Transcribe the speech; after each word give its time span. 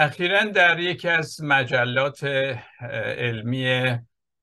اخیرا 0.00 0.44
در 0.44 0.78
یکی 0.78 1.08
از 1.08 1.42
مجلات 1.42 2.24
علمی 3.18 3.64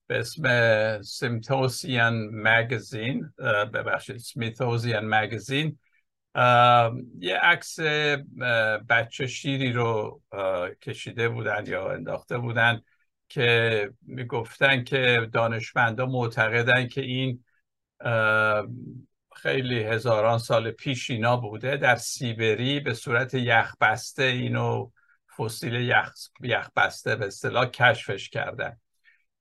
به 0.07 0.19
اسم 0.19 1.01
سیمتوسیان 1.01 2.29
مگزین 2.33 3.33
ببخشید 3.73 4.17
سمیتوزیان 4.17 5.05
مگزین 5.05 5.79
یه 7.19 7.37
عکس 7.41 7.79
بچه 8.89 9.27
شیری 9.27 9.73
رو 9.73 10.21
کشیده 10.81 11.29
بودن 11.29 11.63
یا 11.67 11.91
انداخته 11.91 12.37
بودن 12.37 12.81
که 13.29 13.89
می‌گفتن 14.01 14.83
که 14.83 15.29
دانشمندا 15.33 16.05
معتقدن 16.05 16.87
که 16.87 17.01
این 17.01 17.43
خیلی 19.35 19.83
هزاران 19.83 20.37
سال 20.37 20.71
پیش 20.71 21.09
اینا 21.09 21.37
بوده 21.37 21.77
در 21.77 21.95
سیبری 21.95 22.79
به 22.79 22.93
صورت 22.93 23.33
یخبسته 23.33 24.23
اینو 24.23 24.91
فسیل 25.37 25.73
یخ, 25.73 26.13
یخبسته 26.41 27.15
به 27.15 27.27
اصطلاح 27.27 27.65
کشفش 27.65 28.29
کردن. 28.29 28.77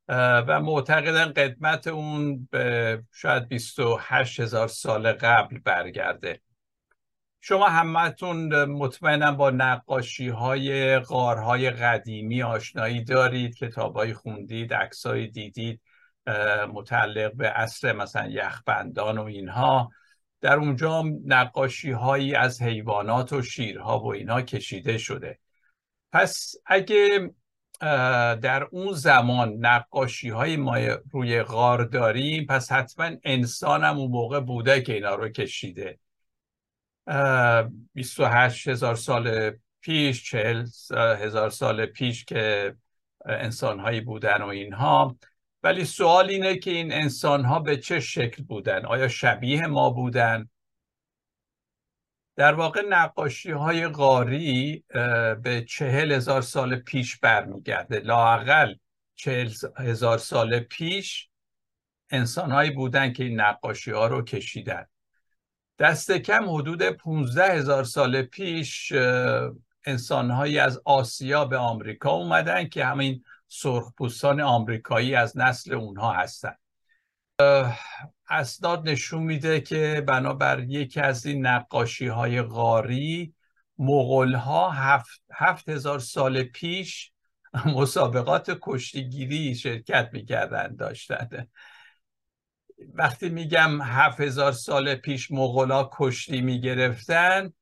و 0.09 0.61
معتقدن 0.61 1.33
قدمت 1.33 1.87
اون 1.87 2.49
به 2.51 3.03
شاید 3.13 3.49
28 3.49 4.41
هزار 4.41 4.69
سال 4.69 5.13
قبل 5.13 5.59
برگرده. 5.59 6.41
شما 7.41 7.67
همتون 7.67 8.65
مطمئنم 8.65 9.37
با 9.37 9.51
نقاشی 9.51 10.29
های 10.29 10.99
غارهای 10.99 11.71
قدیمی 11.71 12.43
آشنایی 12.43 13.05
دارید 13.05 13.57
کتابایی 13.57 14.15
خوندید 14.15 14.75
عکسایی 14.75 15.29
دیدید 15.31 15.81
متعلق 16.73 17.35
به 17.37 17.49
اصر 17.49 17.93
مثلا 17.93 18.29
یخبندان 18.29 19.19
و 19.19 19.25
اینها. 19.25 19.91
در 20.41 20.57
اونجا 20.57 21.05
نقاشی 21.25 21.91
هایی 21.91 22.35
از 22.35 22.63
حیوانات 22.63 23.33
و 23.33 23.43
شیرها 23.43 24.01
و 24.01 24.07
اینها 24.07 24.43
کشیده 24.43 24.99
شده. 24.99 25.39
پس 26.17 26.55
اگه 26.67 27.31
در 28.43 28.69
اون 28.71 28.93
زمان 28.93 29.57
نقاشی 29.61 30.29
های 30.29 30.57
ما 30.57 30.77
روی 31.13 31.43
غار 31.43 31.85
داریم 31.85 32.47
پس 32.47 32.73
حتما 32.73 33.11
انسان 33.25 33.85
هم 33.85 33.99
اون 33.99 34.11
موقع 34.11 34.41
بوده 34.41 34.81
که 34.83 34.95
اینا 34.95 35.15
رو 35.15 35.29
کشیده. 35.29 35.99
28 37.95 38.69
هزار 38.69 38.95
سال 38.95 39.53
پیش 39.81 40.31
40 40.31 40.67
هزار 40.97 41.51
سال 41.51 41.87
پیش 41.87 42.25
که 42.25 42.75
انسان 43.27 43.81
هایی 43.81 44.01
بودن 44.01 44.43
و 44.43 44.47
اینها. 44.47 45.17
ولی 45.63 45.85
سوال 45.85 46.31
اینه 46.31 46.57
که 46.57 46.71
این 46.71 46.93
انسان 46.93 47.45
ها 47.45 47.59
به 47.59 47.77
چه 47.77 48.01
شکل 48.01 48.43
بودن؟ 48.43 48.85
آیا 48.85 49.09
شبیه 49.09 49.67
ما 49.67 49.91
بودن؟ 49.91 50.49
در 52.37 52.55
واقع 52.55 52.83
نقاشی 52.89 53.51
های 53.51 53.89
غاری 53.89 54.85
به 55.43 55.65
چهل 55.69 56.13
هزار 56.13 56.43
سال 56.43 56.77
پیش 56.77 57.19
برمیگرده. 57.19 58.01
لاقل 58.01 58.75
چهل 59.15 59.51
هزار 59.79 60.19
سال 60.19 60.61
پیش 60.61 61.29
انسان 62.11 62.51
هایی 62.51 62.71
بودن 62.71 63.13
که 63.13 63.25
این 63.25 63.41
نقاشی 63.41 63.91
ها 63.91 64.07
رو 64.07 64.23
کشیدن. 64.23 64.87
دست 65.79 66.13
کم 66.13 66.51
حدود 66.51 66.83
15 66.83 67.53
هزار 67.53 67.85
سال 67.85 68.23
پیش 68.23 68.93
انسانهایی 69.85 70.59
از 70.59 70.81
آسیا 70.85 71.45
به 71.45 71.57
آمریکا 71.57 72.11
اومدن 72.11 72.69
که 72.69 72.85
همین 72.85 73.25
سرخپوستان 73.49 74.41
آمریکایی 74.41 75.15
از 75.15 75.37
نسل 75.37 75.75
اونها 75.75 76.13
هستن. 76.13 76.57
اسناد 78.29 78.89
نشون 78.89 79.23
میده 79.23 79.61
که 79.61 80.05
بنابر 80.07 80.65
یکی 80.69 81.01
از 81.01 81.27
این 81.27 81.47
نقاشی 81.47 82.07
های 82.07 82.43
غاری 82.43 83.35
مغول 83.79 84.35
ها 84.35 84.71
هفت, 84.71 85.23
هفت 85.35 85.69
هزار 85.69 85.99
سال 85.99 86.43
پیش 86.43 87.13
مسابقات 87.67 88.59
کشتیگیری 88.63 89.55
شرکت 89.55 90.11
می‌کردن 90.13 90.77
داشتن. 90.77 91.47
وقتی 92.95 93.29
میگم 93.29 93.83
هفت 93.83 94.21
هزار 94.21 94.53
سال 94.53 94.95
پیش 94.95 95.31
مغلا 95.31 95.91
کشتی 95.93 96.41
می‌گرفتن 96.41 97.53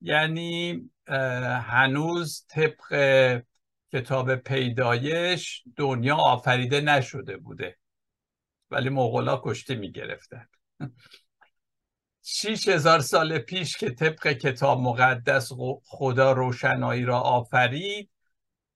یعنی 0.00 0.90
هنوز 1.66 2.46
طبق 2.48 3.42
کتاب 3.92 4.36
پیدایش 4.36 5.62
دنیا 5.76 6.16
آفریده 6.16 6.80
نشده 6.80 7.36
بوده. 7.36 7.79
ولی 8.70 8.88
مغلا 8.88 9.40
کشتی 9.44 9.74
می‌گرفتن 9.74 10.46
شیش 12.22 12.68
هزار 12.68 13.00
سال 13.00 13.38
پیش 13.38 13.76
که 13.76 13.90
طبق 13.90 14.32
کتاب 14.32 14.80
مقدس 14.80 15.52
خدا 15.84 16.32
روشنایی 16.32 17.04
را 17.04 17.20
آفرید 17.20 18.10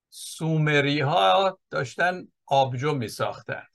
سومری 0.09 1.00
ها 1.00 1.59
داشتن 1.71 2.28
آبجو 2.47 2.94
می 2.94 3.09
ساختن 3.09 3.66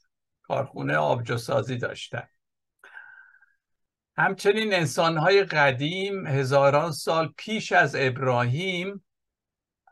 کارخونه 0.41 0.95
آبجو 0.95 1.37
سازی 1.37 1.77
داشتن. 1.77 2.27
همچنین 4.17 4.73
انسانهای 4.73 5.43
قدیم 5.43 6.27
هزاران 6.27 6.91
سال 6.91 7.33
پیش 7.37 7.71
از 7.71 7.95
ابراهیم 7.99 9.05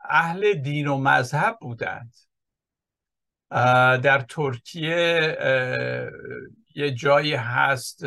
اهل 0.04 0.52
دین 0.52 0.86
و 0.86 0.98
مذهب 0.98 1.58
بودند. 1.60 2.14
در 3.50 4.24
ترکیه 4.28 5.38
یه 6.74 6.90
جایی 6.90 7.34
هست 7.34 8.04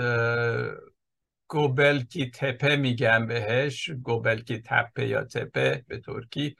گوبلکی 1.47 2.31
تپه 2.31 2.75
میگن 2.75 3.27
بهش 3.27 3.89
گوبلکی 3.89 4.61
تپه 4.65 5.07
یا 5.07 5.23
تپه 5.23 5.83
به 5.87 5.99
ترکی 5.99 6.55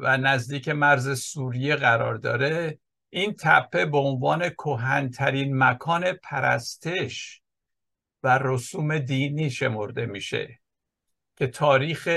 و 0.00 0.16
نزدیک 0.16 0.68
مرز 0.68 1.20
سوریه 1.20 1.76
قرار 1.76 2.14
داره. 2.14 2.78
این 3.10 3.36
تپه 3.40 3.84
به 3.86 3.98
عنوان 3.98 4.48
کهنترین 4.48 5.58
مکان 5.58 6.12
پرستش 6.12 7.42
و 8.22 8.38
رسوم 8.42 8.98
دینی 8.98 9.50
شمرده 9.50 10.06
میشه 10.06 10.60
که 11.36 11.46
تاریخ 11.46 12.08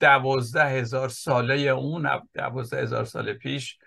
دوازده 0.00 0.64
هزار 0.64 1.08
ساله 1.08 1.54
اون 1.54 2.28
دوازده 2.34 2.82
هزار 2.82 3.04
سال 3.04 3.32
پیش 3.32 3.78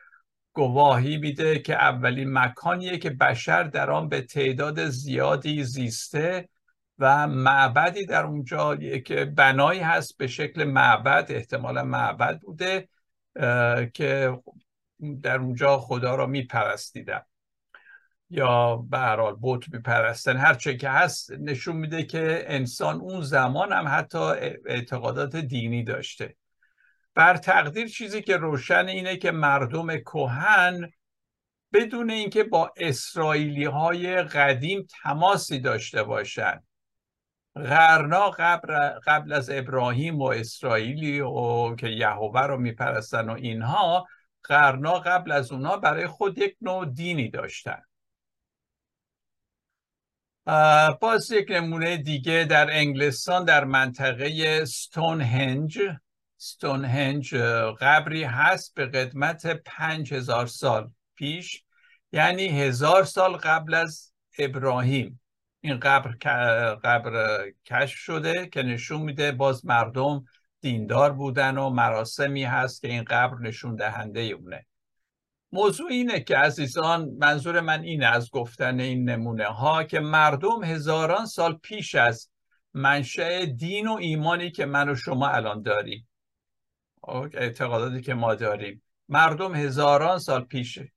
گواهی 0.59 1.17
میده 1.17 1.59
که 1.59 1.75
اولین 1.75 2.33
مکانیه 2.33 2.97
که 2.97 3.09
بشر 3.09 3.63
در 3.63 3.91
آن 3.91 4.09
به 4.09 4.21
تعداد 4.21 4.85
زیادی 4.89 5.63
زیسته 5.63 6.49
و 6.97 7.27
معبدی 7.27 8.05
در 8.05 8.23
اونجا 8.23 8.75
که 8.75 9.25
بنایی 9.25 9.79
هست 9.79 10.17
به 10.17 10.27
شکل 10.27 10.63
معبد 10.63 11.25
احتمالا 11.29 11.83
معبد 11.83 12.39
بوده 12.39 12.89
که 13.93 14.39
در 15.21 15.37
اونجا 15.37 15.77
خدا 15.77 16.15
را 16.15 16.25
میپرستیدن 16.25 17.21
یا 18.29 18.75
به 18.75 19.15
بت 19.41 19.73
میپرستن. 19.73 20.37
هر 20.37 20.53
چه 20.53 20.77
که 20.77 20.89
هست 20.89 21.31
نشون 21.31 21.75
میده 21.75 22.03
که 22.03 22.43
انسان 22.47 22.99
اون 22.99 23.21
زمان 23.21 23.73
هم 23.73 23.85
حتی 23.87 24.17
اعتقادات 24.65 25.35
دینی 25.35 25.83
داشته. 25.83 26.35
بر 27.15 27.37
تقدیر 27.37 27.87
چیزی 27.87 28.21
که 28.21 28.37
روشن 28.37 28.87
اینه 28.87 29.17
که 29.17 29.31
مردم 29.31 29.97
کهن 29.97 30.91
بدون 31.73 32.09
اینکه 32.09 32.43
با 32.43 32.73
اسرائیلی 32.77 33.65
های 33.65 34.23
قدیم 34.23 34.87
تماسی 35.03 35.59
داشته 35.59 36.03
باشند. 36.03 36.67
غرنا 37.55 38.29
قبل, 38.29 38.89
قبل 39.07 39.33
از 39.33 39.49
ابراهیم 39.49 40.19
و 40.19 40.23
اسرائیلی 40.25 41.19
و 41.19 41.75
که 41.75 41.87
یهوه 41.87 42.41
رو 42.41 42.57
میپرستن 42.57 43.29
و 43.29 43.33
اینها 43.33 44.07
قرنا 44.43 44.99
قبل 44.99 45.31
از 45.31 45.51
اونها 45.51 45.77
برای 45.77 46.07
خود 46.07 46.37
یک 46.37 46.55
نوع 46.61 46.85
دینی 46.85 47.29
داشتن. 47.29 47.81
باز 51.01 51.31
یک 51.31 51.51
نمونه 51.51 51.97
دیگه 51.97 52.45
در 52.49 52.71
انگلستان 52.71 53.45
در 53.45 53.63
منطقه 53.63 54.65
ستون 54.65 55.21
هنج 56.39 56.45
ستون 56.45 56.85
هنج 56.85 57.35
قبری 57.81 58.23
هست 58.23 58.75
به 58.75 58.85
قدمت 58.85 59.45
پنج 59.45 60.13
هزار 60.13 60.47
سال 60.47 60.91
پیش. 61.15 61.63
یعنی 62.11 62.47
هزار 62.47 63.03
سال 63.03 63.37
قبل 63.37 63.73
از 63.73 64.13
ابراهیم. 64.37 65.21
این 65.61 65.79
قبر 65.79 66.11
قبر 66.83 67.43
کشف 67.65 67.97
شده 67.97 68.47
که 68.47 68.63
نشون 68.63 69.01
میده 69.01 69.31
باز 69.31 69.65
مردم 69.65 70.25
دیندار 70.61 71.13
بودن 71.13 71.57
و 71.57 71.69
مراسمی 71.69 72.43
هست 72.43 72.81
که 72.81 72.87
این 72.87 73.03
قبر 73.03 73.37
نشون 73.41 73.75
دهنده 73.75 74.21
اونه. 74.21 74.65
موضوع 75.51 75.91
اینه 75.91 76.19
که 76.19 76.37
عزیزان 76.37 77.09
منظور 77.17 77.59
من 77.59 77.83
اینه 77.83 78.05
از 78.05 78.29
گفتن 78.31 78.79
این 78.79 79.09
نمونه 79.09 79.45
ها 79.45 79.83
که 79.83 79.99
مردم 79.99 80.63
هزاران 80.63 81.25
سال 81.25 81.53
پیش 81.53 81.95
از 81.95 82.29
منشأ 82.73 83.45
دین 83.45 83.87
و 83.87 83.93
ایمانی 83.93 84.51
که 84.51 84.65
من 84.65 84.89
و 84.89 84.95
شما 84.95 85.27
الان 85.27 85.61
داریم. 85.61 86.08
اعتقاداتی 87.07 88.01
که 88.01 88.13
ما 88.13 88.35
داریم. 88.35 88.83
مردم 89.09 89.55
هزاران 89.55 90.19
سال 90.19 90.43
پیشه 90.43 90.91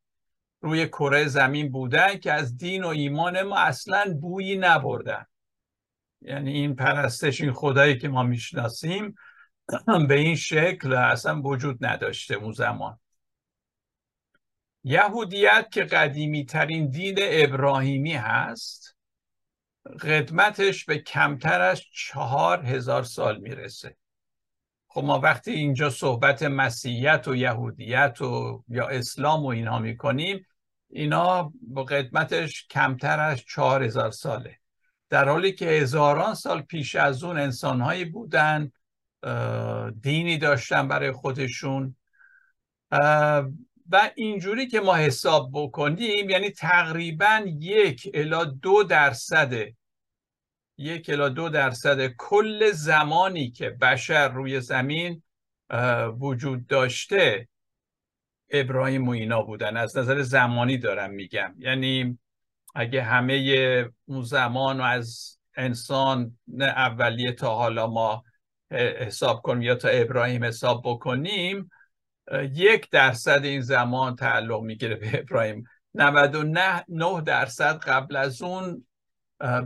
روی 0.60 0.88
کره 0.88 1.24
زمین 1.26 1.72
بودن 1.72 2.18
که 2.18 2.32
از 2.32 2.56
دین 2.56 2.84
و 2.84 2.88
ایمان 2.88 3.42
ما 3.42 3.58
اصلا 3.58 4.18
بویی 4.20 4.56
نبردن. 4.56 5.26
یعنی 6.20 6.52
این 6.52 6.76
پرستش 6.76 7.40
این 7.40 7.52
خدایی 7.52 7.98
که 7.98 8.08
ما 8.08 8.22
می‌شناسیم 8.22 9.14
به 10.08 10.14
این 10.14 10.36
شکل 10.36 10.92
اصلا 10.92 11.42
وجود 11.42 11.84
نداشته 11.84 12.34
اون 12.34 12.52
زمان. 12.52 12.98
یهودیت 14.84 15.68
که 15.72 15.84
قدیمی 15.84 16.44
ترین 16.44 16.90
دین 16.90 17.16
ابراهیمی 17.20 18.12
هست 18.12 18.96
قدمتش 20.00 20.84
به 20.84 20.98
کمتر 20.98 21.60
از 21.60 21.82
چهار 21.92 22.66
هزار 22.66 23.02
سال 23.02 23.40
می‌رسه. 23.40 23.96
خب 24.94 25.04
ما 25.04 25.18
وقتی 25.18 25.50
اینجا 25.50 25.90
صحبت 25.90 26.42
مسیحیت 26.42 27.28
و 27.28 27.34
یهودیت 27.36 28.20
و 28.20 28.62
یا 28.68 28.88
اسلام 28.88 29.44
و 29.44 29.46
اینها 29.46 29.78
می‌کنیم 29.78 30.46
اینا 30.90 31.52
با 31.62 31.84
قدمتش 31.84 32.66
کمتر 32.70 33.20
از 33.20 33.40
چهار 33.48 33.82
هزار 33.82 34.10
ساله. 34.10 34.58
در 35.10 35.28
حالی 35.28 35.52
که 35.52 35.66
هزاران 35.66 36.34
سال 36.34 36.62
پیش 36.62 36.94
از 36.94 37.24
اون 37.24 37.38
انسانهایی 37.38 38.04
بودن 38.04 38.72
دینی 40.00 40.38
داشتن 40.38 40.88
برای 40.88 41.12
خودشون. 41.12 41.96
و 43.90 44.10
اینجوری 44.14 44.66
که 44.66 44.80
ما 44.80 44.94
حساب 44.94 45.50
بکنیم 45.52 46.30
یعنی 46.30 46.50
تقریبا 46.50 47.44
یک 47.46 48.10
الا 48.14 48.44
دو 48.44 48.82
درصد 48.82 49.52
یک 50.82 51.10
الا 51.10 51.28
دو 51.28 51.48
درصد 51.48 52.06
کل 52.06 52.70
زمانی 52.70 53.50
که 53.50 53.70
بشر 53.70 54.28
روی 54.28 54.60
زمین 54.60 55.22
وجود 56.18 56.66
داشته 56.66 57.48
ابراهیم 58.50 59.08
و 59.08 59.10
اینا 59.10 59.42
بودن. 59.42 59.76
از 59.76 59.96
نظر 59.96 60.22
زمانی 60.22 60.78
دارم 60.78 61.10
میگم. 61.10 61.54
یعنی 61.58 62.18
اگه 62.74 63.02
همه 63.02 63.34
اون 64.04 64.22
زمان 64.22 64.80
و 64.80 64.84
از 64.84 65.38
انسان 65.56 66.38
اولیه 66.60 67.32
تا 67.32 67.54
حالا 67.54 67.86
ما 67.86 68.24
حساب 68.70 69.42
کنیم 69.42 69.62
یا 69.62 69.74
تا 69.74 69.88
ابراهیم 69.88 70.44
حساب 70.44 70.82
بکنیم 70.84 71.70
یک 72.54 72.90
درصد 72.90 73.44
این 73.44 73.60
زمان 73.60 74.16
تعلق 74.16 74.60
می‌گیره 74.60 74.94
به 74.94 75.18
ابراهیم. 75.18 75.64
99 75.94 77.20
درصد 77.26 77.78
قبل 77.78 78.16
از 78.16 78.42
اون 78.42 78.86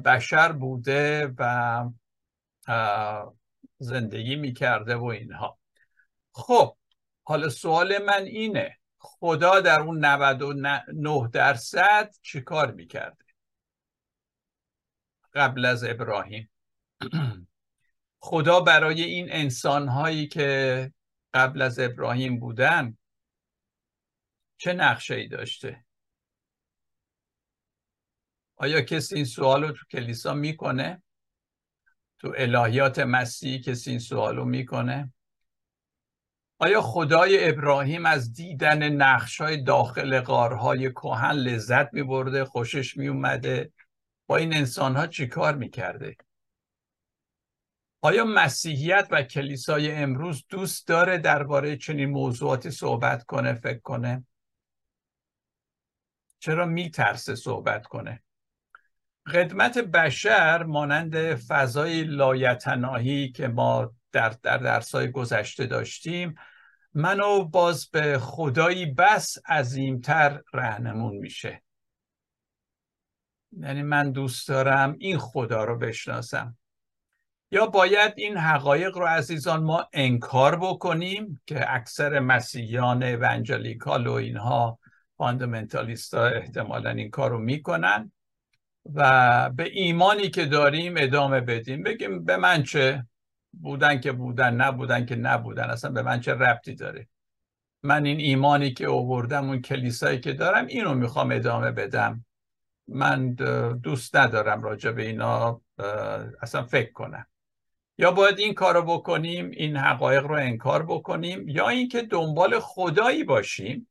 بشر 0.04 0.52
بوده 0.52 1.34
و 1.38 1.84
زندگی 3.78 4.36
می‌کرده 4.36 4.96
و 4.96 5.04
اینها. 5.04 5.58
خب 6.32 6.76
حالا 7.24 7.48
سوال 7.48 7.98
من 7.98 8.22
اینه 8.22 8.78
خدا 8.98 9.60
در 9.60 9.80
اون 9.80 10.04
99 10.04 11.28
درصد 11.32 12.14
کار 12.46 12.72
می‌کرده؟ 12.72 13.24
قبل 15.34 15.64
از 15.64 15.84
ابراهیم. 15.84 16.50
خدا 18.18 18.60
برای 18.60 19.02
این 19.02 19.28
انسان 19.30 19.88
هایی 19.88 20.28
که 20.28 20.92
قبل 21.34 21.62
از 21.62 21.78
ابراهیم 21.78 22.40
بودن 22.40 22.96
چه 24.56 24.72
نقشه 24.72 25.14
ای 25.14 25.28
داشته؟ 25.28 25.85
آیا 28.56 28.80
کسی 28.80 29.14
این 29.14 29.24
سوال 29.24 29.64
رو 29.64 29.72
تو 29.72 29.86
کلیسا 29.90 30.34
می‌کنه؟ 30.34 31.02
تو 32.18 32.32
الهیات 32.36 32.98
مسیحی 32.98 33.60
کسی 33.60 33.90
این 33.90 33.98
سوال 33.98 34.36
رو 34.36 34.44
می‌کنه؟ 34.44 35.12
آیا 36.58 36.80
خدای 36.80 37.48
ابراهیم 37.48 38.06
از 38.06 38.32
دیدن 38.32 38.88
نقش 38.88 39.40
های 39.40 39.62
داخل 39.62 40.20
غارهای 40.20 40.90
کهن 40.90 41.32
لذت 41.32 41.94
می 41.94 42.02
برده 42.02 42.44
خوشش 42.44 42.96
می 42.96 43.08
اومده 43.08 43.72
با 44.26 44.36
این 44.36 44.54
انسان 44.54 44.96
ها 44.96 45.06
چی 45.06 45.26
کار 45.26 45.54
می 45.54 45.70
کرده 45.70 46.16
آیا 48.00 48.24
مسیحیت 48.24 49.08
و 49.10 49.22
کلیسای 49.22 49.92
امروز 49.92 50.44
دوست 50.48 50.88
داره 50.88 51.18
درباره 51.18 51.76
چنین 51.76 52.10
موضوعاتی 52.10 52.70
صحبت 52.70 53.24
کنه 53.24 53.54
فکر 53.54 53.78
کنه؟ 53.78 54.26
چرا 56.38 56.66
میترسه 56.66 57.34
صحبت 57.34 57.86
کنه؟ 57.86 58.22
خدمت 59.32 59.78
بشر 59.78 60.62
مانند 60.62 61.34
فضای 61.34 62.04
لایتناهی 62.04 63.32
که 63.32 63.48
ما 63.48 63.94
در, 64.12 64.28
در 64.42 64.58
درسای 64.58 65.10
گذشته 65.10 65.66
داشتیم 65.66 66.34
منو 66.94 67.44
باز 67.44 67.90
به 67.90 68.18
خدایی 68.18 68.86
بس 68.86 69.38
عظیمتر 69.48 70.42
رهنمون 70.52 71.16
میشه. 71.16 71.62
یعنی 73.52 73.82
من 73.82 74.12
دوست 74.12 74.48
دارم 74.48 74.96
این 74.98 75.18
خدا 75.18 75.64
رو 75.64 75.78
بشناسم. 75.78 76.56
یا 77.50 77.66
باید 77.66 78.12
این 78.16 78.36
حقایق 78.36 78.98
رو 78.98 79.06
عزیزان 79.06 79.62
ما 79.62 79.88
انکار 79.92 80.56
بکنیم 80.56 81.40
که 81.46 81.74
اکثر 81.74 82.18
مسیحیان 82.18 83.02
اونجلیکال 83.02 84.06
و 84.06 84.12
اینها 84.12 84.78
فاندمنتالیست 85.16 86.14
ها 86.14 86.26
احتمالا 86.26 86.90
این 86.90 87.10
کار 87.10 87.30
رو 87.30 87.38
می‌کنن. 87.38 88.12
و 88.94 89.50
به 89.50 89.64
ایمانی 89.64 90.30
که 90.30 90.44
داریم 90.44 90.94
ادامه 90.96 91.40
بدیم. 91.40 91.82
بگیم 91.82 92.24
به 92.24 92.36
من 92.36 92.62
چه 92.62 93.06
بودن 93.60 94.00
که 94.00 94.12
بودن 94.12 94.54
نبودن 94.54 95.06
که 95.06 95.16
نبودن. 95.16 95.70
اصلا 95.70 95.90
به 95.90 96.02
من 96.02 96.20
چه 96.20 96.34
ربطی 96.34 96.74
داره؟ 96.74 97.08
من 97.82 98.04
این 98.04 98.20
ایمانی 98.20 98.72
که 98.72 98.84
اووردم 98.84 99.48
اون 99.48 99.62
کلیسایی 99.62 100.20
که 100.20 100.32
دارم 100.32 100.66
اینو 100.66 100.94
می‌خوام 100.94 101.30
ادامه 101.32 101.70
بدم. 101.70 102.24
من 102.88 103.32
دوست 103.82 104.16
ندارم 104.16 104.62
راجع 104.62 104.90
به 104.90 105.06
اینا 105.06 105.60
اصلا 106.42 106.62
فکر 106.62 106.92
کنم. 106.92 107.26
یا 107.98 108.10
باید 108.10 108.38
این 108.38 108.54
کارو 108.54 108.82
بکنیم 108.82 109.50
این 109.50 109.76
حقایق 109.76 110.26
رو 110.26 110.34
انکار 110.34 110.86
بکنیم 110.86 111.48
یا 111.48 111.68
اینکه 111.68 112.02
دنبال 112.02 112.58
خدایی 112.60 113.24
باشیم. 113.24 113.88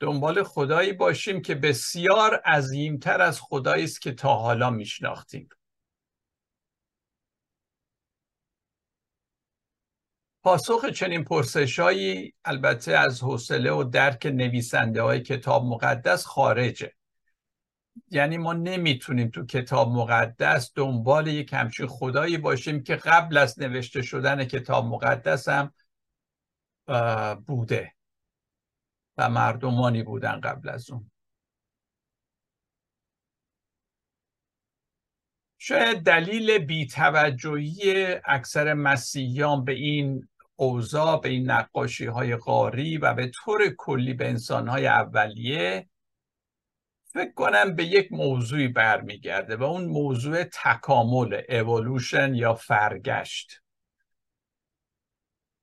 دنبال 0.00 0.42
خدایی 0.42 0.92
باشیم 0.92 1.42
که 1.42 1.54
بسیار 1.54 2.34
عظیمتر 2.34 3.22
از 3.22 3.40
خدایی 3.40 3.84
است 3.84 4.00
که 4.00 4.12
تا 4.12 4.34
حالا 4.34 4.70
میشناختیم. 4.70 5.48
پاسخ 10.42 10.86
چنین 10.86 11.24
پرسشهایی 11.24 12.34
البته 12.44 12.92
از 12.92 13.22
حوصله 13.22 13.72
و 13.72 13.84
درک 13.84 14.26
نویسنده 14.26 15.02
های 15.02 15.20
کتاب 15.20 15.64
مقدس 15.64 16.24
خارجه. 16.26 16.92
یعنی 18.10 18.38
ما 18.38 18.52
نمی‌تونیم 18.52 19.28
تو 19.28 19.46
کتاب 19.46 19.92
مقدس 19.92 20.72
دنبال 20.74 21.26
یک 21.26 21.52
همچین 21.52 21.86
خدایی 21.86 22.38
باشیم 22.38 22.82
که 22.82 22.96
قبل 22.96 23.36
از 23.36 23.60
نوشته 23.60 24.02
شدن 24.02 24.44
کتاب 24.44 24.86
مقدس 24.86 25.48
هم 25.48 25.72
بوده. 27.46 27.93
و 29.18 29.30
مردمانی 29.30 30.02
بودن 30.02 30.40
قبل 30.40 30.68
از 30.68 30.90
اون. 30.90 31.10
شاید 35.58 36.02
دلیل 36.02 36.58
بیتوجهی 36.58 38.06
اکثر 38.24 38.74
مسیحیان 38.74 39.64
به 39.64 39.72
این 39.72 40.28
اوضاع 40.56 41.20
به 41.20 41.28
این 41.28 41.50
نقاشی 41.50 42.06
های 42.06 42.36
قاری 42.36 42.98
و 42.98 43.14
به 43.14 43.30
طور 43.34 43.68
کلی 43.78 44.14
به 44.14 44.28
انسان 44.28 44.68
های 44.68 44.86
اولیه 44.86 45.88
فکر 47.12 47.32
کنم 47.32 47.76
به 47.76 47.84
یک 47.84 48.12
موضوعی 48.12 48.68
برمیگرده 48.68 49.56
و 49.56 49.62
اون 49.62 49.84
موضوع 49.84 50.44
تکامل 50.44 51.42
اولوشن 51.48 52.34
یا 52.34 52.54
فرگشت. 52.54 53.63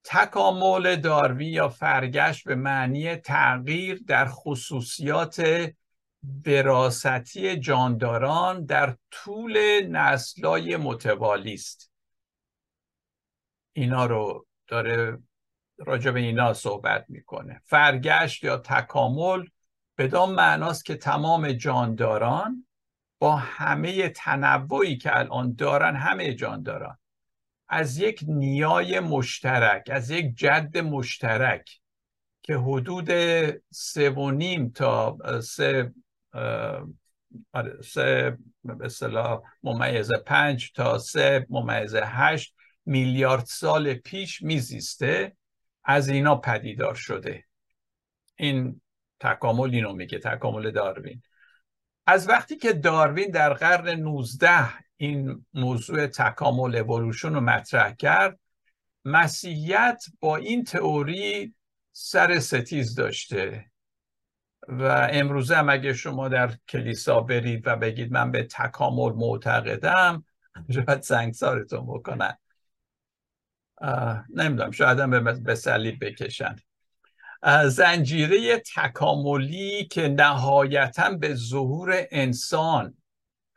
تکامل 0.04 0.96
داروی 0.96 1.46
یا 1.46 1.70
فرگشت 1.70 2.48
به 2.48 2.56
معنی 2.56 3.16
تغییر 3.16 4.04
در 4.08 4.26
خصوصیات 4.26 5.70
براستی 6.24 7.60
جانداران 7.60 8.66
در 8.66 8.98
طول 9.12 9.82
نسلای 9.90 10.78
متوالی 10.78 11.54
است 11.54 11.92
اینا 13.74 14.06
رو 14.06 14.48
داره 14.68 15.18
راجع 15.78 16.12
به 16.12 16.20
اینا 16.20 16.54
صحبت 16.54 17.06
می‌کنه. 17.10 17.62
فرگشت 17.66 18.44
یا 18.44 18.58
تکامل 18.58 19.46
بدان 19.98 20.32
معناست 20.32 20.86
که 20.86 20.96
تمام 20.96 21.52
جانداران 21.52 22.68
با 23.20 23.36
همه 23.36 24.10
تنوعی 24.10 24.98
که 24.98 25.20
الان 25.20 25.54
دارن 25.54 25.96
همه 25.96 26.34
جانداران 26.34 26.98
از 27.72 27.98
یک 27.98 28.24
نیای 28.28 29.00
مشترک 29.00 29.90
از 29.92 30.10
یک 30.10 30.36
جد 30.36 30.78
مشترک 30.78 31.80
که 32.44 32.58
حدود 32.58 33.10
سه 33.70 34.10
و 34.10 34.32
نیم 34.32 34.70
تا 34.70 35.18
سه 35.42 35.94
آره، 37.54 37.82
سه 37.82 38.38
به 38.64 38.90
ممیز 39.64 40.12
پنج 40.12 40.72
تا 40.72 40.98
سه 40.98 41.46
ممیز 41.50 41.96
هشت 41.96 42.56
میلیارد 42.86 43.46
سال 43.46 43.94
پیش 43.94 44.42
میزیسته 44.42 45.36
از 45.84 46.10
اینا 46.10 46.36
پدیدار 46.36 46.96
شده. 46.96 47.46
این 48.36 48.82
تکامل 49.20 49.76
اینو 49.76 49.94
میگه 49.94 50.20
تکامل 50.20 50.72
داروین. 50.72 51.22
از 52.06 52.30
وقتی 52.30 52.56
که 52.56 52.74
داروین 52.74 53.32
در 53.32 53.54
قرن 53.54 53.90
19 53.90 54.91
این 55.02 55.46
موضوع 55.54 56.08
تکامل 56.08 56.76
اولوشن 56.76 57.34
رو 57.34 57.42
مطرح 57.42 57.92
کرد. 57.92 58.40
مسیحیت 59.06 60.04
با 60.20 60.38
این 60.38 60.64
تئوری 60.64 61.56
سر 61.92 62.40
ستیز 62.40 62.96
داشته. 62.96 63.72
و 64.68 65.08
امروزه 65.12 65.56
هم 65.56 65.70
اگه 65.70 65.94
شما 65.94 66.28
در 66.28 66.54
کلیسا 66.68 67.20
برید 67.20 67.68
و 67.68 67.76
بگید 67.76 68.12
من 68.12 68.32
به 68.32 68.44
تکامل 68.44 69.14
معتقدم 69.14 70.26
شاید 70.70 71.02
سنگسارتون 71.02 71.86
بکنن. 71.86 72.38
نمی‌دونم 74.30 74.72
شاید 74.72 75.00
هم 75.00 75.44
به 75.44 75.56
صلیب 75.56 76.06
بکشن. 76.06 76.56
زنجیره 77.68 78.64
تکاملی 78.76 79.86
که 79.86 80.08
نهایتا 80.08 81.10
به 81.10 81.36
ظهور 81.36 82.08
انسان 82.12 82.98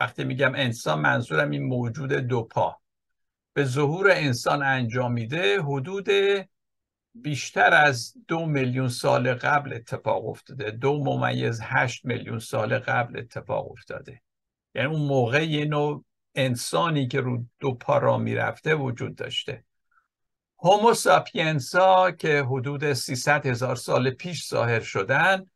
وقتی 0.00 0.24
میگم 0.24 0.54
انسان 0.54 1.00
منظورم 1.00 1.50
این 1.50 1.62
موجود 1.62 2.12
دو 2.12 2.42
پا. 2.42 2.76
به 3.52 3.64
ظهور 3.64 4.10
انسان 4.10 4.62
انجامیده 4.62 5.62
حدود 5.62 6.08
بیشتر 7.14 7.74
از 7.74 8.14
دو 8.28 8.46
میلیون 8.46 8.88
سال 8.88 9.34
قبل 9.34 9.72
اتفاق 9.72 10.28
افتاده. 10.28 10.70
دو 10.70 11.04
ممیز 11.04 11.60
هشت 11.62 12.04
میلیون 12.04 12.38
سال 12.38 12.78
قبل 12.78 13.18
اتفاق 13.18 13.72
افتاده. 13.72 14.22
یعنی 14.74 14.88
اون 14.88 15.06
موقع 15.06 15.44
یه 15.44 15.64
نوع 15.64 16.04
انسانی 16.34 17.08
که 17.08 17.20
رو 17.20 17.44
دو 17.60 17.74
پا 17.74 17.98
را 17.98 18.18
می‌رفته 18.18 18.74
وجود 18.74 19.14
داشته. 19.14 19.64
هومو 20.58 20.94
ساپینسا 20.94 22.10
که 22.10 22.42
حدود 22.42 22.92
300 22.92 23.46
هزار 23.46 23.76
سال 23.76 24.10
پیش 24.10 24.48
ظاهر 24.48 24.80
شدن 24.80 25.46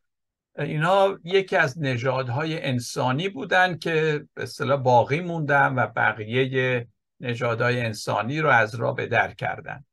اینا 0.59 1.19
یکی 1.25 1.57
از 1.57 1.79
نژادهای 1.79 2.63
انسانی 2.63 3.29
بودن 3.29 3.79
که 3.79 4.27
به 4.35 4.43
اصطلاح 4.43 4.81
باقی 4.81 5.21
موندن 5.21 5.75
و 5.75 5.87
بقیه 5.87 6.89
نژادهای 7.21 7.81
انسانی 7.81 8.41
رو 8.41 8.49
از 8.49 8.75
را 8.75 8.93
به 8.93 9.07
در 9.07 9.35
کردن. 9.35 9.85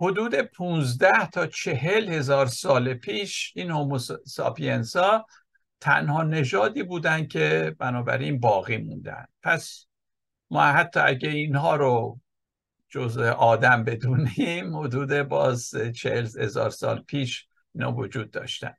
حدود 0.00 0.34
15 0.34 1.26
تا 1.26 1.46
40 1.46 2.08
هزار 2.08 2.46
سال 2.46 2.94
پیش 2.94 3.52
این 3.56 3.70
هومو 3.70 3.98
ساپینسا 4.26 5.26
تنها 5.80 6.22
نژادی 6.22 6.82
بودن 6.82 7.26
که 7.26 7.76
بنابراین 7.78 8.40
باقی 8.40 8.76
موندن. 8.76 9.24
پس 9.42 9.86
ما 10.50 10.62
حتی 10.62 11.00
اگه 11.00 11.28
اینها 11.28 11.76
رو 11.76 12.20
جزء 12.88 13.30
آدم 13.30 13.84
بدونیم 13.84 14.76
حدود 14.76 15.12
باز 15.22 15.74
چهل 15.94 16.28
هزار 16.40 16.70
سال 16.70 17.02
پیش 17.02 17.46
اینا 17.74 17.92
وجود 17.92 18.30
داشتن. 18.30 18.74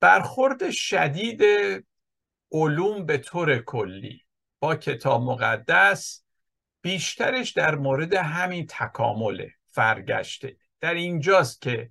برخورد 0.00 0.70
شدید 0.70 1.42
علوم 2.52 3.06
به 3.06 3.18
طور 3.18 3.58
کلی 3.58 4.22
با 4.60 4.76
کتاب 4.76 5.22
مقدس 5.22 6.24
بیشترش 6.82 7.50
در 7.50 7.74
مورد 7.74 8.14
همین 8.14 8.66
تکامله 8.66 9.52
فرگشته. 9.66 10.56
در 10.80 10.94
اینجاست 10.94 11.62
که 11.62 11.90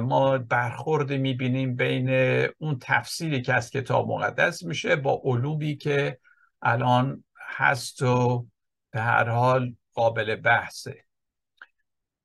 ما 0.00 0.38
برخورد 0.38 1.12
می‌بینیم 1.12 1.76
بین 1.76 2.10
اون 2.58 2.78
تفسیری 2.80 3.42
که 3.42 3.54
از 3.54 3.70
کتاب 3.70 4.08
مقدس 4.08 4.62
میشه 4.62 4.96
با 4.96 5.20
علومی 5.24 5.76
که 5.76 6.18
الان 6.62 7.24
هست 7.38 8.02
و 8.02 8.46
به 8.90 9.00
هر 9.00 9.28
حال 9.28 9.74
قابل 9.94 10.36
بحثه. 10.36 11.04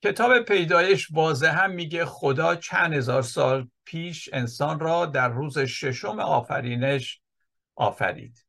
کتاب 0.04 0.40
پیدایش 0.40 1.12
واضح 1.12 1.64
هم 1.64 1.72
میگه 1.72 2.06
خدا 2.06 2.56
چند 2.56 2.94
هزار 2.94 3.22
سال 3.22 3.71
پیش 3.86 4.30
انسان 4.34 4.80
را 4.80 5.06
در 5.06 5.30
روز 5.30 5.60
ششم 5.60 6.20
آفرینش 6.20 7.22
آفرید. 7.76 8.46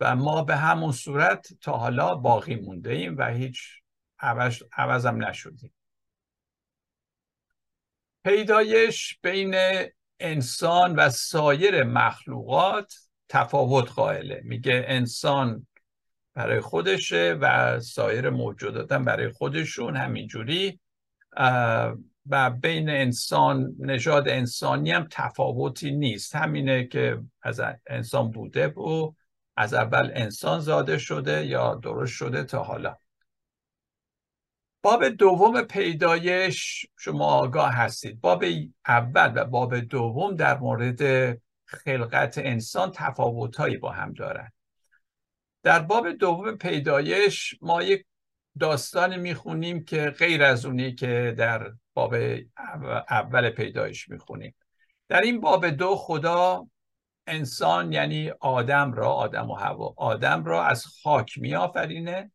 و 0.00 0.16
ما 0.16 0.44
به 0.44 0.56
همون 0.56 0.92
صورت 0.92 1.46
تا 1.60 1.76
حالا 1.76 2.14
باقی 2.14 2.54
مونده 2.54 2.90
ایم 2.90 3.16
و 3.18 3.26
هیچ 3.26 3.60
عوض, 4.18 4.62
عوضم 4.72 5.24
نشدیم. 5.24 5.74
پیدایش 8.24 9.18
بین 9.22 9.54
انسان 10.20 10.94
و 10.94 11.10
سایر 11.10 11.84
مخلوقات 11.84 12.94
تفاوت 13.28 13.92
قائله. 13.92 14.40
میگه 14.44 14.84
انسان 14.88 15.66
برای 16.34 16.60
خودشه 16.60 17.38
و 17.40 17.80
سایر 17.80 18.30
موجودات 18.30 18.92
هم 18.92 19.04
برای 19.04 19.32
خودشون. 19.32 19.96
همینجوری 19.96 20.80
و 22.30 22.50
بین 22.50 22.90
انسان 22.90 23.74
نژاد 23.78 24.28
انسانی 24.28 24.90
هم 24.90 25.06
تفاوتی 25.10 25.90
نیست. 25.90 26.34
همینه 26.36 26.86
که 26.86 27.20
از 27.42 27.60
انسان 27.86 28.30
بوده 28.30 28.66
و 28.68 29.14
از 29.56 29.74
اول 29.74 30.10
انسان 30.14 30.60
زاده 30.60 30.98
شده 30.98 31.46
یا 31.46 31.74
درست 31.74 32.12
شده 32.12 32.44
تا 32.44 32.62
حالا. 32.62 32.96
باب 34.82 35.08
دوم 35.08 35.62
پیدایش 35.62 36.86
شما 36.98 37.26
آگاه 37.26 37.72
هستید. 37.72 38.20
باب 38.20 38.44
اول 38.86 39.32
و 39.36 39.44
باب 39.44 39.80
دوم 39.80 40.36
در 40.36 40.58
مورد 40.58 41.02
خلقت 41.64 42.38
انسان 42.38 42.90
تفاوتهایی 42.94 43.76
با 43.76 43.90
هم 43.90 44.12
دارند 44.12 44.52
در 45.62 45.78
باب 45.78 46.12
دوم 46.12 46.56
پیدایش 46.56 47.54
ما 47.62 47.82
یک 47.82 48.06
داستان 48.60 49.16
می‌خونیم 49.16 49.84
که 49.84 50.10
غیر 50.10 50.42
از 50.42 50.66
اونی 50.66 50.94
که 50.94 51.34
در 51.38 51.72
باب 51.94 52.14
اول 53.10 53.50
پیدایش 53.50 54.08
می‌خونیم. 54.08 54.54
در 55.08 55.20
این 55.20 55.40
باب 55.40 55.66
دو 55.66 55.96
خدا 55.96 56.66
انسان 57.26 57.92
یعنی 57.92 58.30
آدم 58.30 58.92
را 58.92 59.12
آدم 59.12 59.50
و 59.50 59.54
هوا 59.54 59.94
آدم 59.96 60.44
را 60.44 60.64
از 60.64 60.86
خاک 60.86 61.38
میآفرینه. 61.38 62.32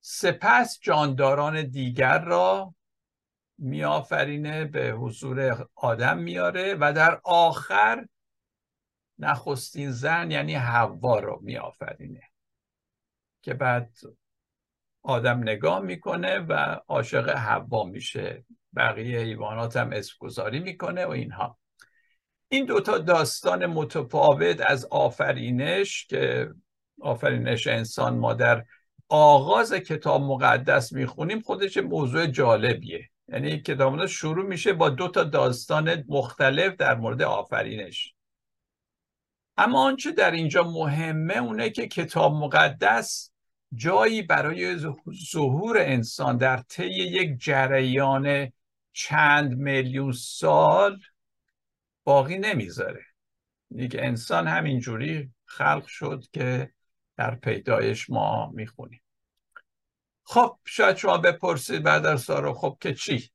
سپس 0.00 0.78
جانداران 0.82 1.62
دیگر 1.62 2.18
را 2.18 2.74
میآفرینه 3.58 4.64
به 4.64 4.90
حضور 4.90 5.68
آدم 5.74 6.18
میاره 6.18 6.74
و 6.80 6.92
در 6.92 7.20
آخر 7.24 8.06
نخستین 9.18 9.90
زن 9.90 10.30
یعنی 10.30 10.54
حوا 10.54 11.18
را 11.18 11.38
میآفرینه 11.42 12.22
که 13.42 13.54
بعد 13.54 13.96
آدم 15.02 15.38
نگاه 15.38 15.80
می‌کنه 15.80 16.38
و 16.38 16.52
عاشق 16.88 17.28
حوا 17.28 17.84
میشه. 17.84 18.44
بقیه 18.76 19.20
حیوانات 19.20 19.76
هم 19.76 19.92
اسم 19.92 20.14
گذاری 20.18 20.60
می‌کنه 20.60 21.06
و 21.06 21.10
اینها. 21.10 21.58
این 22.48 22.64
دوتا 22.64 22.98
داستان 22.98 23.66
متفاوت 23.66 24.60
از 24.60 24.84
آفرینش 24.84 26.06
که 26.06 26.50
آفرینش 27.00 27.66
انسان 27.66 28.18
ما 28.18 28.34
در 28.34 28.64
آغاز 29.08 29.72
کتاب 29.72 30.22
مقدس 30.22 30.92
می‌خونیم 30.92 31.40
خودش 31.40 31.76
موضوع 31.76 32.26
جالبیه. 32.26 33.10
یعنی 33.28 33.60
کتاب 33.60 34.06
شروع 34.06 34.46
میشه 34.46 34.72
با 34.72 34.88
دو 34.88 35.08
تا 35.08 35.24
داستان 35.24 36.04
مختلف 36.08 36.76
در 36.76 36.94
مورد 36.94 37.22
آفرینش. 37.22 38.14
اما 39.56 39.84
آنچه 39.84 40.12
در 40.12 40.30
اینجا 40.30 40.62
مهمه 40.62 41.36
اونه 41.36 41.70
که 41.70 41.88
کتاب 41.88 42.34
مقدس 42.34 43.32
جایی 43.74 44.22
برای 44.22 44.76
ظهور 45.32 45.78
انسان 45.78 46.36
در 46.36 46.56
طی 46.56 46.88
یک 46.88 47.38
جریان 47.38 48.52
چند 48.96 49.58
میلیون 49.58 50.12
سال 50.12 51.00
باقی 52.04 52.38
نمی‌ذاره. 52.38 53.04
یک 53.70 53.96
انسان 53.98 54.48
همینجوری 54.48 55.30
خلق 55.44 55.86
شد 55.86 56.24
که 56.32 56.72
در 57.16 57.34
پیدایش 57.34 58.10
ما 58.10 58.50
می‌خونیم. 58.54 59.02
خب 60.22 60.58
شاید 60.64 60.96
شما 60.96 61.18
بپرسید 61.18 61.82
بعد 61.82 62.06
از 62.06 62.20
سارو 62.20 62.54
خب 62.54 62.78
که 62.80 62.94
چی؟ 62.94 63.30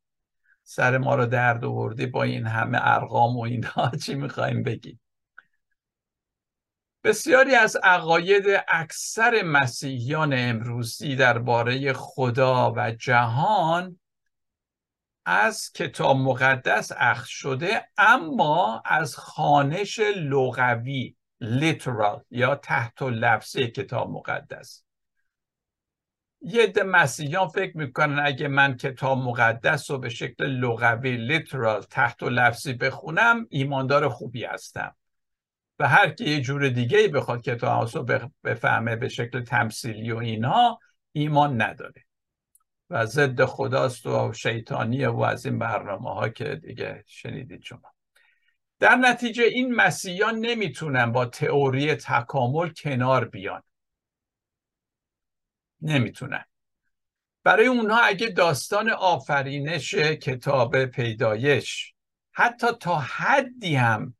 سر 0.63 0.97
ما 0.97 1.15
رو 1.15 1.25
درد 1.25 1.65
آوردی 1.65 2.05
با 2.05 2.23
این 2.23 2.45
همه 2.45 2.79
ارقام 2.81 3.37
و 3.37 3.41
اینها 3.41 3.91
چی 4.05 4.15
می‌خوایم 4.15 4.63
بگیم؟ 4.63 4.99
بسیاری 7.03 7.55
از 7.55 7.75
عقاید 7.83 8.43
اکثر 8.67 9.41
مسیحیان 9.41 10.33
امروزی 10.33 11.15
درباره 11.15 11.93
خدا 11.93 12.73
و 12.75 12.91
جهان 12.91 14.00
از 15.25 15.71
کتاب 15.71 16.17
مقدس 16.17 16.91
اخذ 16.97 17.27
شده 17.27 17.87
اما 17.97 18.83
از 18.85 19.15
خانش 19.15 19.99
لغوی 20.15 21.15
لیترال 21.41 22.23
یا 22.31 22.55
تحت 22.55 23.01
لفظی 23.01 23.67
کتاب 23.67 24.09
مقدس. 24.09 24.83
یه 26.41 26.63
عده 26.63 26.83
مسیحیان 26.83 27.47
فکر 27.47 27.77
می‌کنن 27.77 28.19
اگه 28.25 28.47
من 28.47 28.77
کتاب 28.77 29.17
مقدس 29.17 29.91
رو 29.91 29.97
به 29.97 30.09
شکل 30.09 30.45
لغوی 30.45 31.17
لیترال 31.17 31.81
تحت 31.81 32.23
لفظی 32.23 32.73
بخونم 32.73 33.47
ایماندار 33.49 34.09
خوبی 34.09 34.43
هستم. 34.43 34.95
و 35.79 35.87
هر 35.87 36.09
کی 36.09 36.29
یه 36.29 36.41
جور 36.41 36.69
دیگه 36.69 37.07
بخواد 37.07 37.41
کتاب 37.41 37.89
رو 37.95 38.31
بفهمه 38.43 38.95
به 38.95 39.09
شکل 39.09 39.43
تمثیلی 39.43 40.11
و 40.11 40.17
اینها 40.17 40.79
ایمان 41.11 41.61
نداره. 41.61 42.05
و 42.91 43.05
ضد 43.05 43.45
خداست 43.45 44.05
و 44.05 44.33
شیطانیه 44.33 45.09
و 45.09 45.21
از 45.21 45.45
این 45.45 45.59
برنامه 45.59 46.13
ها 46.13 46.29
که 46.29 46.55
دیگه 46.55 47.03
شنیدید 47.07 47.63
شما. 47.63 47.93
در 48.79 48.95
نتیجه 48.95 49.43
این 49.43 49.75
مسیحیان 49.75 50.39
نمی‌تونن 50.39 51.11
با 51.11 51.25
تئوری 51.25 51.95
تکامل 51.95 52.69
کنار 52.69 53.25
بیان. 53.25 53.63
نمی‌تونن. 55.81 56.45
برای 57.43 57.67
اونها 57.67 58.01
اگه 58.01 58.27
داستان 58.27 58.89
آفرینش 58.89 59.95
کتاب 59.95 60.85
پیدایش 60.85 61.93
حتی 62.31 62.67
تا 62.79 62.99
حدی 62.99 63.75
هم 63.75 64.15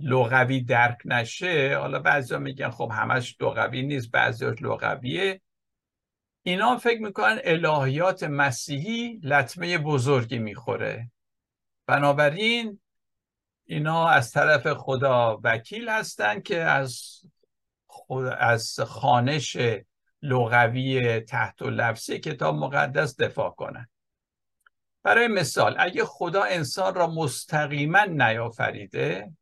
لغوی 0.00 0.60
درک 0.60 0.98
نشه 1.04 1.76
حالا 1.78 1.98
بعضی 1.98 2.36
میگن 2.36 2.70
خب 2.70 2.90
همش 2.94 3.36
لغوی 3.40 3.82
نیست 3.82 4.10
بعضی 4.10 4.44
لغویه. 4.44 5.40
اینا 6.48 6.76
فکر 6.76 7.02
می‌کنن 7.02 7.38
الهیات 7.44 8.22
مسیحی 8.22 9.20
لطمه 9.22 9.78
بزرگی 9.78 10.38
می‌خوره. 10.38 11.10
بنابراین 11.86 12.80
اینا 13.64 14.08
از 14.08 14.32
طرف 14.32 14.66
خدا 14.72 15.40
وکیل 15.44 15.88
هستند 15.88 16.42
که 16.42 16.60
از 16.60 17.20
خود 17.86 18.24
از 18.24 18.80
خانش 18.80 19.56
لغوی 20.22 21.20
تحت 21.20 21.62
و 21.62 21.70
لفظی 21.70 22.18
کتاب 22.18 22.54
مقدس 22.54 23.20
دفاع 23.20 23.50
کنند 23.50 23.90
برای 25.02 25.28
مثال 25.28 25.76
اگه 25.78 26.04
خدا 26.04 26.42
انسان 26.42 26.94
را 26.94 27.06
مستقیما 27.06 28.04
نیافریده 28.04 29.32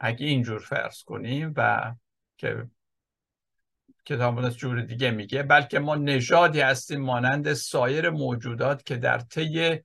اگه 0.00 0.26
اینجور 0.26 0.58
فرض 0.58 1.02
کنیم 1.02 1.54
و 1.56 1.94
که 2.36 2.66
کتاب 4.04 4.38
از 4.38 4.56
جور 4.56 4.82
دیگه 4.82 5.10
میگه 5.10 5.42
بلکه 5.42 5.78
ما 5.78 5.96
نژادی 5.96 6.60
هستیم 6.60 7.00
مانند 7.00 7.52
سایر 7.52 8.10
موجودات 8.10 8.86
که 8.86 8.96
در 8.96 9.18
طی 9.18 9.78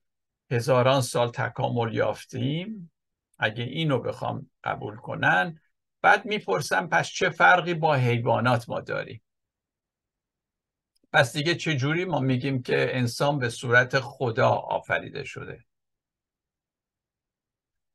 هزاران 0.52 1.02
سال 1.02 1.32
تکامل 1.32 1.94
یافتیم. 1.94 2.92
اگه 3.40 3.64
اینو 3.64 4.00
بخوام 4.00 4.50
قبول 4.64 4.96
کنن 4.96 5.60
بعد 6.02 6.26
می‌پرسم 6.26 6.88
پس 6.88 7.08
چه 7.08 7.30
فرقی 7.30 7.74
با 7.74 7.94
حیوانات 7.96 8.70
ما 8.70 8.82
داریم 8.82 9.22
پس 11.14 11.34
دیگه 11.34 11.56
چه 11.56 11.76
جوری 11.76 12.06
ما 12.06 12.20
میگیم 12.20 12.62
که 12.62 12.98
انسان 12.98 13.40
به 13.40 13.50
صورت 13.50 14.00
خدا 14.00 14.50
آفریده 14.50 15.24
شده؟ 15.24 15.66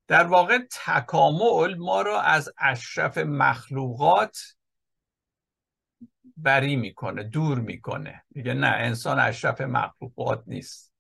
در 0.07 0.27
واقع 0.27 0.59
تکامل 0.87 1.75
ما 1.75 2.03
را 2.03 2.21
از 2.21 2.53
اشرف 2.59 3.19
مخلوقات 3.19 4.39
بری 6.43 6.77
می‌کنه 6.77 7.23
دور 7.23 7.61
می‌کنه. 7.61 8.25
میگه 8.31 8.55
نه 8.55 8.67
انسان 8.67 9.19
اشرف 9.19 9.61
مخلوقات 9.61 10.43
نیست. 10.47 10.93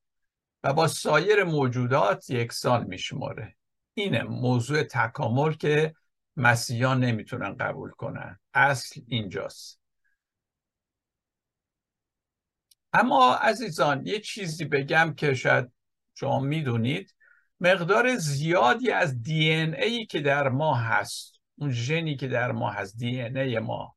و 0.65 0.73
با 0.73 0.89
سایر 0.89 1.45
موجودات 1.45 2.31
یکسان 2.31 2.87
میشماره. 2.87 3.57
اینه 3.95 4.23
موضوع 4.23 4.83
تکامل 4.83 5.53
که 5.53 5.95
مسیحیان 6.37 7.05
نمی‌تونن 7.05 7.57
قبول 7.57 7.91
کنن. 7.91 8.39
اصل 8.55 9.01
اینجاست. 9.07 9.81
اما 12.93 13.35
عزیزان 13.35 14.07
یه 14.07 14.21
چیزی 14.21 14.65
بگم 14.65 15.15
که 15.17 15.35
شاید 15.35 15.73
شما 16.15 16.41
می‌دونید. 16.41 17.15
مقدار 17.61 18.17
زیادی 18.17 18.91
از 18.91 19.23
دی 19.23 19.51
ای 19.51 20.07
که 20.07 20.21
در 20.21 20.49
ما 20.49 20.75
هست 20.75 21.33
اون 21.59 21.71
ژنی 21.71 22.17
که 22.17 22.29
در 22.29 22.53
ما 22.53 22.71
هست 22.71 22.97
دی 22.97 23.23
ای 23.23 23.59
ما 23.59 23.97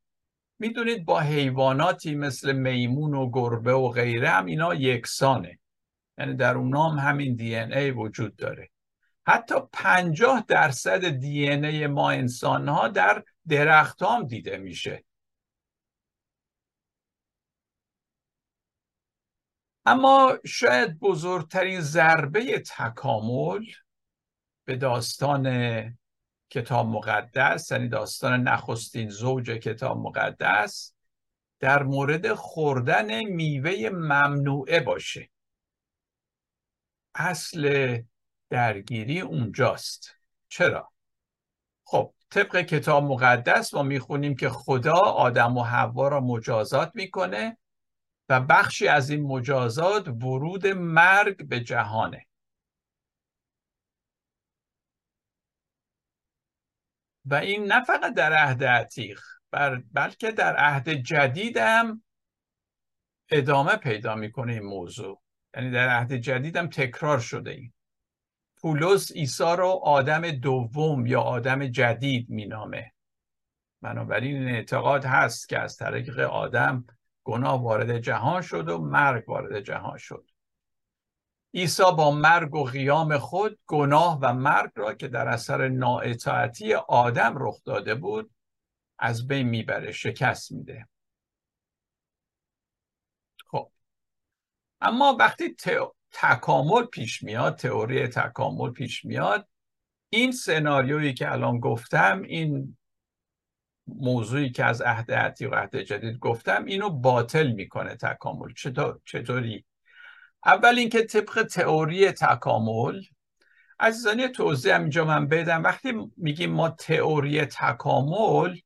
می‌دونید 0.58 1.04
با 1.04 1.20
حیواناتی 1.20 2.14
مثل 2.14 2.52
میمون 2.52 3.14
و 3.14 3.30
گربه 3.30 3.72
و 3.72 3.88
غیره 3.88 4.30
هم 4.30 4.46
اینا 4.46 4.74
یکسانه. 4.74 5.58
یعنی 6.18 6.34
در 6.34 6.56
اونام 6.56 6.98
همین 6.98 7.34
دی 7.34 7.56
ای 7.56 7.90
وجود 7.90 8.36
داره. 8.36 8.70
حتی 9.26 9.54
پنجاه 9.72 10.44
درصد 10.48 11.04
دی 11.08 11.50
ای 11.50 11.86
ما 11.86 12.10
انسان 12.10 12.68
ها 12.68 12.88
در 12.88 13.24
درخت 13.48 14.02
هم 14.02 14.26
دیده 14.26 14.56
میشه. 14.56 15.04
اما 19.86 20.38
شاید 20.46 20.98
بزرگترین 20.98 21.80
ضربه 21.80 22.62
تکامل 22.76 23.64
به 24.64 24.76
داستان 24.76 25.46
کتاب 26.54 26.86
مقدس 26.86 27.70
یعنی 27.70 27.88
داستان 27.88 28.42
نخستین 28.42 29.08
زوج 29.08 29.50
کتاب 29.50 29.98
مقدس 29.98 30.94
در 31.60 31.82
مورد 31.82 32.34
خوردن 32.34 33.24
میوه 33.24 33.90
ممنوعه 33.92 34.80
باشه. 34.80 35.30
اصل 37.14 37.98
درگیری 38.50 39.20
اونجاست. 39.20 40.14
چرا؟ 40.48 40.92
خب 41.84 42.14
طبق 42.30 42.60
کتاب 42.60 43.04
مقدس 43.04 43.74
ما 43.74 43.82
می‌خونیم 43.82 44.36
که 44.36 44.48
خدا 44.48 44.98
آدم 44.98 45.56
و 45.56 45.62
حوا 45.62 46.08
را 46.08 46.20
مجازات 46.20 46.90
می‌کنه 46.94 47.58
و 48.28 48.40
بخشی 48.40 48.88
از 48.88 49.10
این 49.10 49.22
مجازات 49.22 50.08
ورود 50.08 50.66
مرگ 50.66 51.48
به 51.48 51.60
جهانه. 51.60 52.26
و 57.24 57.34
این 57.34 57.72
نه 57.72 57.84
فقط 57.84 58.14
در 58.14 58.32
عهد 58.32 58.64
عتیق 58.64 59.20
بلکه 59.92 60.30
در 60.30 60.56
عهد 60.56 60.88
جدید 60.88 61.56
هم 61.56 62.02
ادامه 63.30 63.76
پیدا 63.76 64.14
می‌کنه 64.14 64.52
این 64.52 64.62
موضوع. 64.62 65.22
یعنی 65.56 65.70
در 65.70 65.88
عهد 65.88 66.12
جدید 66.12 66.56
هم 66.56 66.68
تکرار 66.68 67.18
شده 67.18 67.50
این. 67.50 67.72
پولس 68.56 69.12
عیسی 69.12 69.56
رو 69.58 69.80
آدم 69.82 70.30
دوم 70.30 71.06
یا 71.06 71.20
آدم 71.20 71.66
جدید 71.66 72.30
مینامه. 72.30 72.92
بنابراین 73.82 74.36
این 74.36 74.54
اعتقاد 74.54 75.04
هست 75.04 75.48
که 75.48 75.58
از 75.58 75.76
طریق 75.76 76.18
آدم 76.18 76.84
گناه 77.24 77.62
وارد 77.62 77.98
جهان 77.98 78.42
شد 78.42 78.68
و 78.68 78.78
مرگ 78.78 79.28
وارد 79.28 79.60
جهان 79.60 79.98
شد. 79.98 80.30
عیسی 81.54 81.82
با 81.82 82.10
مرگ 82.10 82.54
و 82.54 82.64
قیام 82.64 83.18
خود 83.18 83.58
گناه 83.66 84.18
و 84.22 84.32
مرگ 84.32 84.70
را 84.74 84.94
که 84.94 85.08
در 85.08 85.28
اثر 85.28 85.68
نااطاعتی 85.68 86.74
آدم 86.74 87.34
رخ 87.36 87.64
داده 87.64 87.94
بود 87.94 88.30
از 88.98 89.26
بین 89.26 89.48
می‌بره 89.48 89.92
شکست 89.92 90.52
میده. 90.52 90.88
خب. 93.46 93.70
اما 94.80 95.16
وقتی 95.20 95.56
تکامل 96.12 96.84
پیش 96.84 97.22
میاد 97.22 97.56
تئوری 97.56 98.08
تکامل 98.08 98.70
پیش 98.70 99.04
میاد 99.04 99.48
این 100.10 100.32
سناریویی 100.32 101.14
که 101.14 101.32
الان 101.32 101.60
گفتم 101.60 102.22
این 102.22 102.76
موضوعی 103.86 104.50
که 104.50 104.64
از 104.64 104.82
عهد 104.82 105.12
عتیق 105.12 105.52
و 105.52 105.54
عهد 105.54 105.76
جدید 105.76 106.18
گفتم 106.18 106.64
اینو 106.64 106.90
باطل 106.90 107.52
می‌کنه 107.52 107.96
تکامل. 107.96 108.52
چطور 108.52 109.00
چطوری 109.04 109.64
اول 110.46 110.78
اینکه 110.78 111.02
طبق 111.02 111.42
تئوری 111.42 112.12
تکامل 112.12 113.02
عزیزان 113.80 114.28
توضیح 114.28 114.74
هم 114.74 114.80
اینجا 114.80 115.04
من 115.04 115.28
بدم. 115.28 115.62
وقتی 115.62 115.92
میگیم 116.16 116.50
ما 116.50 116.68
تئوری 116.68 117.44
تکامل 117.44 118.58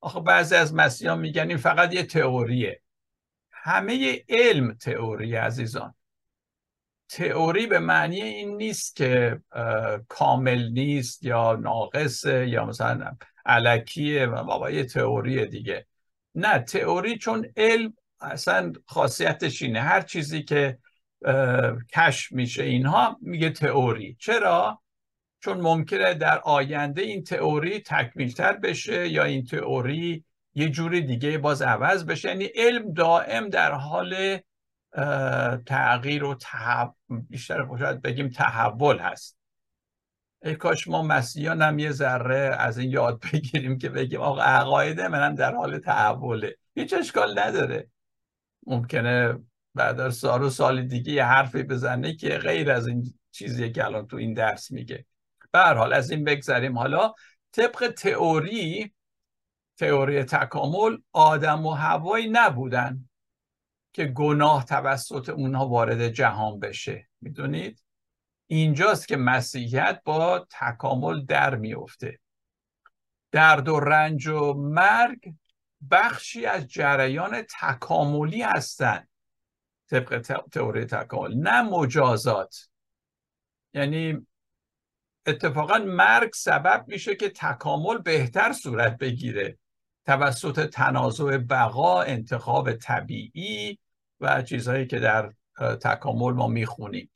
آخه 0.00 0.20
بعضی 0.20 0.54
از 0.54 0.74
مسیحیان 0.74 1.18
میگن 1.18 1.48
این 1.48 1.56
فقط 1.56 1.94
یه 1.94 2.02
تئوریه. 2.02 2.80
همه 3.52 4.24
علم 4.28 4.74
تئوری 4.74 5.34
عزیزان. 5.34 5.94
تئوری 7.08 7.66
به 7.66 7.78
معنی 7.78 8.20
این 8.20 8.56
نیست 8.56 8.96
که 8.96 9.40
کامل 10.08 10.68
نیست 10.68 11.24
یا 11.24 11.52
ناقصه 11.52 12.48
یا 12.48 12.64
مثلا 12.64 13.16
علکیه 13.46 14.26
و 14.26 14.44
بابا 14.44 14.70
یه 14.70 14.84
تئوری 14.84 15.46
دیگه. 15.46 15.86
نه 16.34 16.58
تئوری 16.58 17.18
چون 17.18 17.46
علم 17.56 17.94
اصلا 18.20 18.72
خاصیتش 18.86 19.62
اینه. 19.62 19.80
هر 19.80 20.00
چیزی 20.00 20.42
که 20.42 20.78
کشف 21.94 22.32
میشه. 22.32 22.62
اینها 22.62 23.18
میگه 23.20 23.50
تئوری. 23.50 24.16
چرا؟ 24.20 24.82
چون 25.40 25.60
ممکنه 25.60 26.14
در 26.14 26.38
آینده 26.38 27.02
این 27.02 27.24
تئوری 27.24 27.80
تکمیلتر 27.80 28.52
بشه 28.52 29.08
یا 29.08 29.24
این 29.24 29.44
تئوری 29.44 30.24
یه 30.54 30.68
جوری 30.68 31.00
دیگه 31.00 31.38
باز 31.38 31.62
عوض 31.62 32.04
بشه. 32.04 32.28
یعنی 32.28 32.44
علم 32.44 32.92
دائم 32.92 33.48
در 33.48 33.72
حال 33.72 34.38
تغییر 35.66 36.24
و 36.24 36.36
بیشتر 37.08 37.66
شاید 37.78 38.02
بگیم 38.02 38.28
تحول 38.28 38.98
هست. 38.98 39.38
ای 40.42 40.54
کاش 40.54 40.88
ما 40.88 41.02
مسیحیان 41.02 41.62
هم 41.62 41.78
یه 41.78 41.90
ذره 41.90 42.56
از 42.58 42.78
این 42.78 42.90
یاد 42.90 43.24
بگیریم 43.32 43.78
که 43.78 43.88
بگیم 43.88 44.20
آقا 44.20 44.42
عقاید 44.42 45.00
منم 45.00 45.34
در 45.34 45.54
حال 45.54 45.78
تحوله. 45.78 46.56
هیچ 46.74 46.94
اشکال 46.94 47.38
نداره. 47.38 47.88
ممکنه 48.66 49.38
بعد 49.74 50.00
از 50.00 50.16
سال 50.16 50.42
و 50.42 50.50
سال 50.50 50.82
دیگه 50.82 51.12
یه 51.12 51.24
حرفی 51.24 51.62
بزنه 51.62 52.14
که 52.14 52.28
غیر 52.38 52.70
از 52.70 52.86
این 52.86 53.14
چیزی 53.30 53.72
که 53.72 53.84
الان 53.84 54.06
تو 54.06 54.16
این 54.16 54.34
درس 54.34 54.70
میگه. 54.70 55.06
به 55.52 55.60
حال 55.60 55.92
از 55.92 56.10
این 56.10 56.24
بگذریم. 56.24 56.78
حالا 56.78 57.14
طبق 57.52 57.88
تئوری 57.88 58.94
تئوری 59.76 60.24
تکامل 60.24 60.98
آدم 61.12 61.66
و 61.66 61.70
هوایی 61.70 62.28
نبودن 62.28 63.08
که 63.92 64.04
گناه 64.04 64.64
توسط 64.64 65.28
اونها 65.28 65.68
وارد 65.68 66.08
جهان 66.08 66.60
بشه. 66.60 67.08
می‌دونید؟ 67.20 67.82
اینجاست 68.46 69.08
که 69.08 69.16
مسیحیت 69.16 70.00
با 70.04 70.46
تکامل 70.50 71.24
در 71.24 71.54
میفته 71.54 72.18
درد 73.32 73.68
و 73.68 73.80
رنج 73.80 74.26
و 74.26 74.54
مرگ 74.54 75.34
بخشی 75.90 76.46
از 76.46 76.66
جریان 76.66 77.42
تکاملی 77.60 78.42
هستند 78.42 79.08
طبق 79.90 80.18
تئوری 80.52 80.84
تکامل. 80.84 81.34
نه 81.34 81.62
مجازات. 81.62 82.68
یعنی 83.74 84.26
اتفاقا 85.26 85.78
مرگ 85.78 86.32
سبب 86.34 86.84
میشه 86.88 87.14
که 87.14 87.28
تکامل 87.28 87.98
بهتر 87.98 88.52
صورت 88.52 88.98
بگیره. 88.98 89.58
توسط 90.06 90.66
تنازع 90.66 91.36
بقا 91.36 92.02
انتخاب 92.02 92.72
طبیعی 92.72 93.78
و 94.20 94.42
چیزهایی 94.42 94.86
که 94.86 94.98
در 94.98 95.32
تکامل 95.80 96.32
ما 96.32 96.48
می‌خونیم. 96.48 97.10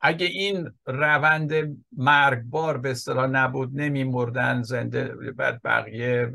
اگه 0.00 0.26
این 0.26 0.70
روند 0.86 1.52
مرگبار 1.92 2.78
به 2.78 2.90
اصطلاح 2.90 3.26
نبود 3.26 3.70
نمیمردن 3.80 4.62
زنده 4.62 5.04
بعد 5.32 5.60
بقیه 5.64 6.26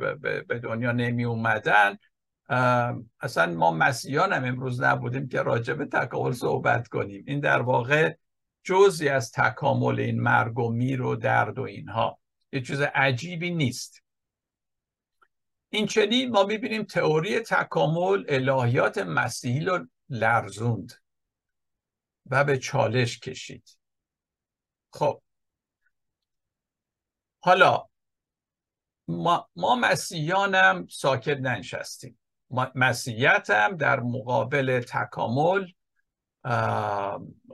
به 0.48 0.60
دنیا 0.64 0.92
نمی 0.92 1.26
اومدن 1.26 1.98
اصلا 3.20 3.54
ما 3.54 3.72
مسیحیان 3.72 4.34
هم 4.34 4.46
امروز 4.46 4.82
نبودیم 4.82 5.28
که 5.28 5.42
راجع 5.42 5.74
به 5.74 5.86
تکامل 5.86 6.32
صحبت 6.32 6.88
کنیم. 6.88 7.24
این 7.28 7.40
در 7.40 7.62
واقع 7.62 8.16
جزی 8.64 9.10
از 9.10 9.32
تکامل 9.32 10.00
این 10.00 10.22
مرگ 10.22 10.60
و 10.60 10.72
میر 10.72 11.02
و 11.02 11.16
درد 11.16 11.60
و 11.60 11.62
اینها. 11.62 12.20
یه 12.52 12.62
چیز 12.62 12.82
عجیبی 12.82 13.52
نیست. 13.52 14.04
این 15.70 15.86
چنین 15.86 16.32
ما 16.32 16.44
می‌بینیم 16.44 16.84
تئوری 16.84 17.40
تکامل 17.40 18.26
الهیات 18.30 18.98
مسیحی 18.98 19.66
رو 19.66 19.88
لرزوند 20.10 20.94
و 22.26 22.44
به 22.44 22.58
چالش 22.58 23.20
کشید. 23.20 23.78
خب. 24.94 25.22
حالا 27.40 27.86
ما, 29.08 29.50
ما 29.56 29.76
مسیحیانم 29.76 30.88
ساکت 30.88 31.38
ننشستیم. 31.38 32.20
مسیحیت 32.76 33.50
هم 33.50 33.78
در 33.78 34.00
مقابل 34.00 34.82
تکامل 34.82 35.68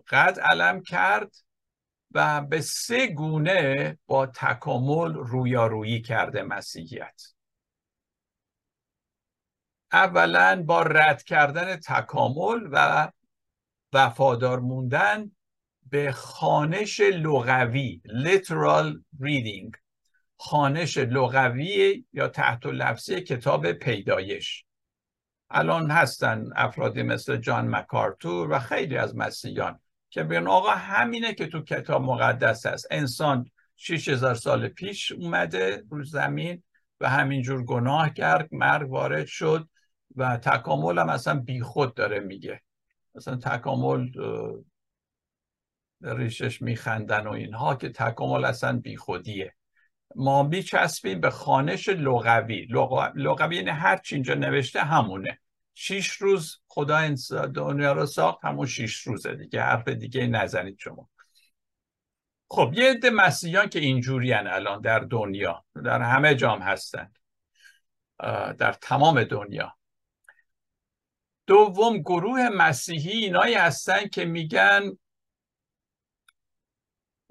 قد 0.08 0.39
علم 0.39 0.81
کرد 0.81 1.36
و 2.12 2.41
به 2.41 2.62
سه 2.62 3.08
گونه 3.08 3.97
با 4.08 4.25
تکامل 4.25 5.13
رویارویی 5.13 6.01
کرده 6.01 6.43
مسیحیت. 6.43 7.21
اولا 9.91 10.63
با 10.65 10.81
رد 10.81 11.23
کردن 11.23 11.75
تکامل 11.75 12.67
و 12.71 13.12
وفادار 13.93 14.60
موندن 14.60 15.31
به 15.89 16.12
خانش 16.12 16.99
لغوی 16.99 18.01
literal 18.05 18.99
reading. 19.21 19.77
خانش 20.38 20.97
لغوی 20.97 22.05
یا 22.13 22.27
تحت 22.27 22.65
لفظی 22.65 23.21
کتاب 23.21 23.71
پیدایش. 23.71 24.64
الان 25.49 25.91
هستن 25.91 26.49
افرادی 26.55 27.03
مثل 27.03 27.38
جان 27.38 27.67
مکارتور 27.67 28.51
و 28.51 28.60
خیلی 28.60 28.97
از 28.97 29.15
مسیحیان 29.15 29.79
که 30.10 30.23
بیان 30.23 30.47
آقا 30.47 30.69
همینه 30.69 31.34
که 31.34 31.47
تو 31.47 31.62
کتاب 31.62 32.01
مقدس 32.01 32.65
هست. 32.65 32.88
انسان 32.91 33.51
6000 33.75 34.36
سال 34.36 34.67
پیش 34.67 35.12
اومده 35.12 35.84
رو 35.89 36.03
زمین 36.03 36.63
و 36.99 37.10
همینجور 37.10 37.63
گناه 37.63 38.13
کرد 38.13 38.49
مرگ 38.51 38.91
وارد 38.91 39.25
شد 39.25 39.69
و 40.15 40.38
تکامل 40.38 40.99
هم 40.99 41.10
اصلا 41.10 41.39
بیخود 41.39 41.93
داره 41.93 42.19
میگه. 42.19 42.62
مثلا 43.15 43.36
تکامل 43.36 44.10
ریشش 46.01 46.62
میخندن 46.62 47.27
و 47.27 47.31
اینها 47.31 47.75
که 47.75 47.89
تکامل 47.89 48.45
اصلا 48.45 48.79
بیخودیه 48.79 49.53
ما 50.15 50.43
میچسبیم 50.43 51.21
به 51.21 51.30
خانش 51.30 51.89
لغوی. 51.89 52.67
لغوی 53.15 53.56
یعنی 53.56 53.69
هر 53.69 53.97
چی 53.97 54.15
اینجا 54.15 54.34
نوشته 54.34 54.82
همونه. 54.82 55.39
شیش 55.73 56.12
روز 56.12 56.58
خدا 56.67 57.15
دنیا 57.56 57.93
رو 57.93 58.06
ساخت 58.06 58.39
همون 58.43 58.65
شیش 58.65 58.97
روزه 58.97 59.36
دیگه. 59.36 59.62
حرف 59.62 59.88
دیگه 59.88 60.28
نزنید 60.28 60.78
شما. 60.80 61.10
خب 62.49 62.71
یه 62.73 62.91
عده 62.91 63.10
مسیحیان 63.10 63.69
که 63.69 63.80
اینجوری 63.80 64.34
الان 64.34 64.82
در 64.82 64.99
دنیا 64.99 65.65
در 65.84 66.01
همه 66.01 66.36
جام 66.36 66.62
هستن. 66.62 67.12
در 68.58 68.73
تمام 68.82 69.23
دنیا. 69.23 69.75
دوم 71.47 71.97
گروه 71.97 72.49
مسیحی 72.49 73.12
اینایی 73.12 73.56
هستن 73.56 74.08
که 74.08 74.25
میگن 74.25 74.97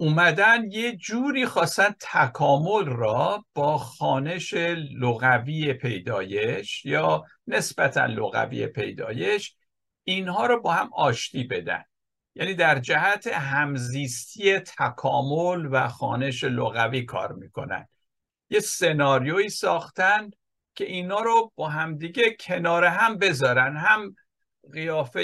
اومدن 0.04 0.70
یه 0.70 0.96
جوری 0.96 1.46
خواستن 1.46 1.94
تکامل 2.00 2.86
را 2.86 3.44
با 3.54 3.78
خانش 3.78 4.54
لغوی 5.00 5.72
پیدایش 5.72 6.84
یا 6.84 7.24
نسبتا 7.46 8.06
لغوی 8.06 8.66
پیدایش 8.66 9.54
اینها 10.04 10.46
رو 10.46 10.60
با 10.60 10.72
هم 10.72 10.90
آشتی 10.92 11.44
بدن. 11.44 11.84
یعنی 12.34 12.54
در 12.54 12.78
جهت 12.78 13.26
همزیستی 13.26 14.58
تکامل 14.58 15.68
و 15.70 15.88
خانش 15.88 16.44
لغوی 16.44 17.02
کار 17.02 17.32
می‌کنن. 17.32 17.88
یه 18.50 18.60
سناریویی 18.60 19.48
ساختن 19.48 20.30
که 20.74 20.84
اینا 20.84 21.20
رو 21.20 21.52
با 21.56 21.68
همدیگه 21.68 22.36
کنار 22.40 22.84
هم 22.84 23.18
بذارن 23.18 23.76
هم 23.76 24.14
قیافه 24.72 25.20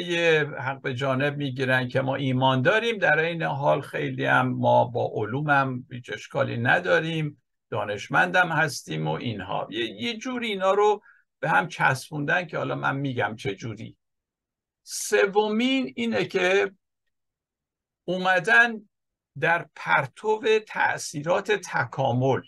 حق 0.58 0.80
به 0.80 0.94
جانب 0.94 1.36
می‌گیرن 1.36 1.88
که 1.88 2.00
ما 2.00 2.14
ایمان 2.14 2.62
داریم. 2.62 2.98
در 2.98 3.18
این 3.18 3.42
حال 3.42 3.80
خیلی 3.80 4.24
هم 4.24 4.48
ما 4.48 4.84
با 4.84 5.10
علوم 5.14 5.50
هم 5.50 5.86
هیچ 5.90 6.10
اشکالی 6.12 6.56
نداریم. 6.56 7.42
دانشمندم 7.70 8.48
هستیم 8.48 9.08
و 9.08 9.10
اینها. 9.10 9.68
یه, 9.70 9.84
یه 9.84 10.16
جوری 10.16 10.46
اینا 10.46 10.72
رو 10.72 11.02
به 11.40 11.50
هم 11.50 11.68
چسبوندن 11.68 12.46
که 12.46 12.58
حالا 12.58 12.74
من 12.74 12.96
میگم 12.96 13.36
چه 13.36 13.54
جوری. 13.54 13.96
سومین 14.82 15.92
اینه 15.96 16.24
که 16.24 16.70
اومدن 18.04 18.88
در 19.40 19.66
پرتو 19.76 20.40
تاثیرات 20.68 21.52
تکامل. 21.52 22.40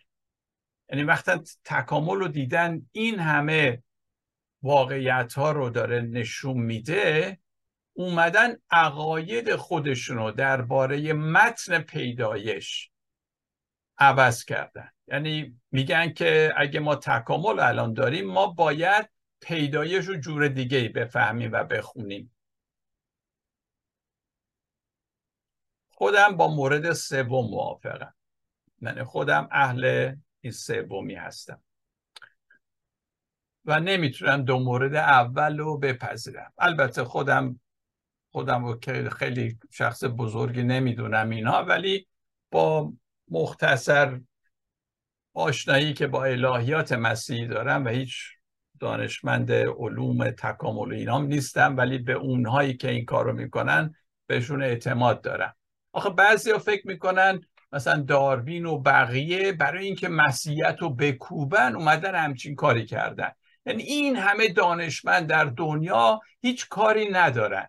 یعنی 0.91 1.05
وقتا 1.05 1.41
تکامل 1.65 2.17
رو 2.17 2.29
دیدن 2.29 2.87
این 2.93 3.19
همه 3.19 3.83
واقعیت 4.63 5.33
ها 5.35 5.53
رو 5.53 5.71
داره 5.71 6.01
نشون 6.01 6.57
میده 6.57 7.39
اومدن 7.93 8.57
عقاید 8.71 9.57
خودشون 9.57 10.17
رو 10.17 10.31
درباره 10.31 11.13
متن 11.13 11.79
پیدایش 11.79 12.91
عوض 13.99 14.45
کردن. 14.45 14.91
یعنی 15.07 15.61
میگن 15.71 16.13
که 16.13 16.53
اگه 16.57 16.81
ما 16.81 16.97
تکامل 16.97 17.61
الان 17.61 17.93
داریم 17.93 18.27
ما 18.27 18.47
باید 18.47 19.11
پیدایش 19.41 20.05
رو 20.05 20.17
جور 20.17 20.49
دیگه 20.49 20.79
ای 20.79 20.89
بفهمیم 20.89 21.53
و 21.53 21.65
بخونیم. 21.65 22.37
خودم 25.89 26.37
با 26.37 26.49
مورد 26.49 26.93
سوم 26.93 27.51
موافقم. 27.51 28.15
یعنی 28.81 29.05
خودم 29.05 29.49
اهل 29.53 30.15
این 30.41 30.53
سومی 30.53 31.15
هستم. 31.15 31.63
و 33.65 33.81
نمی‌تونم 33.81 34.45
دو 34.45 34.59
مورد 34.59 34.95
اول 34.95 35.59
رو 35.59 35.79
بپذیرم. 35.79 36.53
البته 36.59 37.05
خودم 37.05 37.61
خودم 38.31 38.65
رو 38.65 38.79
که 38.79 39.11
خیلی 39.11 39.59
شخص 39.71 40.05
بزرگی 40.05 40.63
نمی‌دونم 40.63 41.31
اینها 41.31 41.65
ولی 41.65 42.07
با 42.51 42.93
مختصر 43.31 44.21
آشنایی 45.35 45.93
که 45.93 46.07
با 46.07 46.25
الهیات 46.25 46.93
مسیحی 46.93 47.47
دارم 47.47 47.85
و 47.85 47.89
هیچ 47.89 48.17
دانشمند 48.81 49.53
علوم 49.53 50.31
تکامل 50.31 50.93
و 50.93 50.95
اینام 50.95 51.27
نیستم 51.27 51.77
ولی 51.77 51.99
به 51.99 52.13
اونهایی 52.13 52.75
که 52.77 52.91
این 52.91 53.05
کارو 53.05 53.33
می‌کنن 53.33 53.95
بهشون 54.27 54.63
اعتماد 54.63 55.21
دارم. 55.21 55.55
آخه 55.93 56.11
بعضی 56.11 56.51
ها 56.51 56.59
فکر 56.59 56.87
می‌کنن 56.87 57.41
مثلا 57.73 58.03
داروین 58.03 58.67
و 58.67 58.79
بقیه 58.79 59.53
برای 59.53 59.87
اینکه 59.87 60.09
مسیحیت 60.09 60.77
رو 60.81 60.91
بکوبن 60.95 61.77
اومدن 61.77 62.15
همچین 62.15 62.55
کاری 62.55 62.87
کردن. 62.87 63.31
یعنی 63.67 63.83
این 63.83 64.17
همه 64.17 64.49
دانشمند 64.49 65.27
در 65.27 65.45
دنیا 65.45 66.21
هیچ 66.41 66.69
کاری 66.69 67.11
ندارن. 67.11 67.69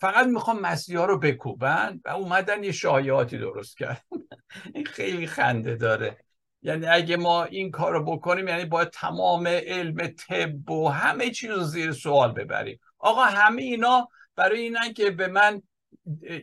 فقط 0.00 0.26
می‌خوام 0.26 0.60
مسیحا 0.60 1.04
رو 1.04 1.18
بکوبن 1.18 2.00
و 2.04 2.08
اومدن 2.08 2.64
یه 2.64 2.72
شایعاتی 2.72 3.38
درست 3.38 3.78
کردن. 3.78 4.00
این 4.74 4.84
خیلی 4.84 5.26
خنده 5.26 5.76
داره. 5.76 6.24
یعنی 6.62 6.86
اگه 6.86 7.16
ما 7.16 7.44
این 7.44 7.70
کار 7.70 7.92
رو 7.92 8.04
بکنیم 8.04 8.48
یعنی 8.48 8.64
باید 8.64 8.88
تمام 8.88 9.46
علم 9.46 10.06
طب 10.06 10.70
و 10.70 10.88
همه 10.88 11.30
چیز 11.30 11.50
رو 11.50 11.62
زیر 11.62 11.92
سوال 11.92 12.32
ببریم. 12.32 12.80
آقا 12.98 13.24
همه 13.24 13.62
اینا 13.62 14.08
برای 14.36 14.60
اینن 14.60 14.92
که 14.92 15.10
به 15.10 15.26
من 15.26 15.62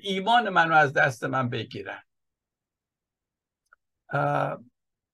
ایمان 0.01 0.49
منو 0.49 0.75
از 0.75 0.93
دست 0.93 1.23
من 1.23 1.49
بگیرن. 1.49 2.03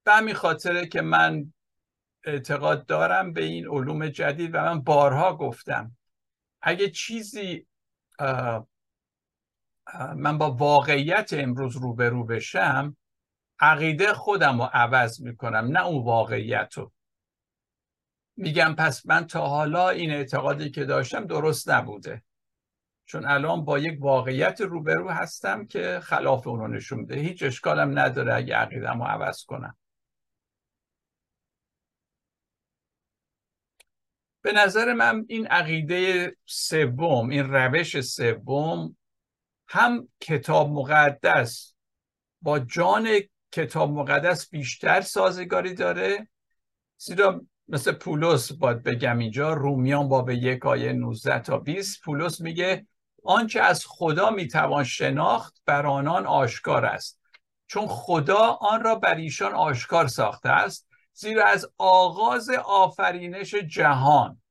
به 0.03 0.13
همین 0.13 0.33
خاطره 0.33 0.87
که 0.87 1.01
من 1.01 1.53
اعتقاد 2.27 2.85
دارم 2.85 3.33
به 3.33 3.43
این 3.43 3.67
علوم 3.67 4.07
جدید 4.07 4.55
و 4.55 4.57
من 4.57 4.81
بارها 4.81 5.35
گفتم. 5.37 5.97
اگه 6.61 6.89
چیزی 6.89 7.67
من 10.15 10.37
با 10.37 10.51
واقعیت 10.51 11.29
امروز 11.33 11.77
روبرو 11.77 12.25
بشم 12.25 12.97
عقیده 13.59 14.13
خودم 14.13 14.61
رو 14.61 14.69
عوض 14.73 15.21
می‌کنم 15.21 15.67
نه 15.77 15.85
اون 15.85 16.03
واقعیت 16.03 16.73
رو 16.77 16.91
میگم 18.37 18.75
پس 18.77 19.05
من 19.05 19.27
تا 19.27 19.47
حالا 19.47 19.89
این 19.89 20.11
اعتقادی 20.11 20.71
که 20.71 20.85
داشتم 20.85 21.25
درست 21.25 21.69
نبوده. 21.69 22.23
چون 23.05 23.25
الان 23.25 23.65
با 23.65 23.79
یک 23.79 23.97
واقعیت 24.01 24.61
روبرو 24.61 25.09
هستم 25.09 25.65
که 25.65 25.99
خلاف 26.03 26.47
اون 26.47 26.59
رو 26.59 26.67
نشون 26.67 26.99
میده. 26.99 27.15
هیچ 27.15 27.43
اشکالم 27.43 27.99
نداره 27.99 28.35
اگه 28.35 28.55
عقیدم 28.55 29.03
رو 29.03 29.07
عوض 29.07 29.45
کنم. 29.45 29.77
به 34.47 34.53
نظر 34.53 34.93
من 34.93 35.25
این 35.27 35.47
عقیده 35.47 36.35
سوم 36.45 37.29
این 37.29 37.53
روش 37.53 38.01
سوم 38.01 38.97
هم 39.67 40.07
کتاب 40.19 40.69
مقدس 40.69 41.73
با 42.41 42.59
جان 42.59 43.09
کتاب 43.51 43.91
مقدس 43.91 44.49
بیشتر 44.49 45.01
سازگاری 45.01 45.73
داره. 45.73 46.27
زیرا 46.97 47.41
مثل 47.67 47.91
پولس 47.91 48.51
باید 48.51 48.83
بگم 48.83 49.17
اینجا 49.17 49.53
رومیان 49.53 50.09
باب 50.09 50.29
یک 50.29 50.65
آیه 50.65 50.93
19 50.93 51.39
تا 51.39 51.57
20 51.57 52.01
پولس 52.01 52.41
میگه 52.41 52.87
آنچه 53.23 53.61
از 53.61 53.85
خدا 53.87 54.29
می‌توان 54.29 54.83
شناخت 54.83 55.61
بر 55.65 55.85
آنان 55.85 56.25
آشکار 56.25 56.85
است. 56.85 57.19
چون 57.67 57.87
خدا 57.87 58.57
آن 58.61 58.83
را 58.83 58.95
بر 58.95 59.15
ایشان 59.15 59.53
آشکار 59.53 60.07
ساخته 60.07 60.49
است. 60.49 60.86
زیرا 61.19 61.45
از 61.45 61.69
آغاز 61.77 62.49
آفرینش 62.65 63.55
جهان. 63.55 64.41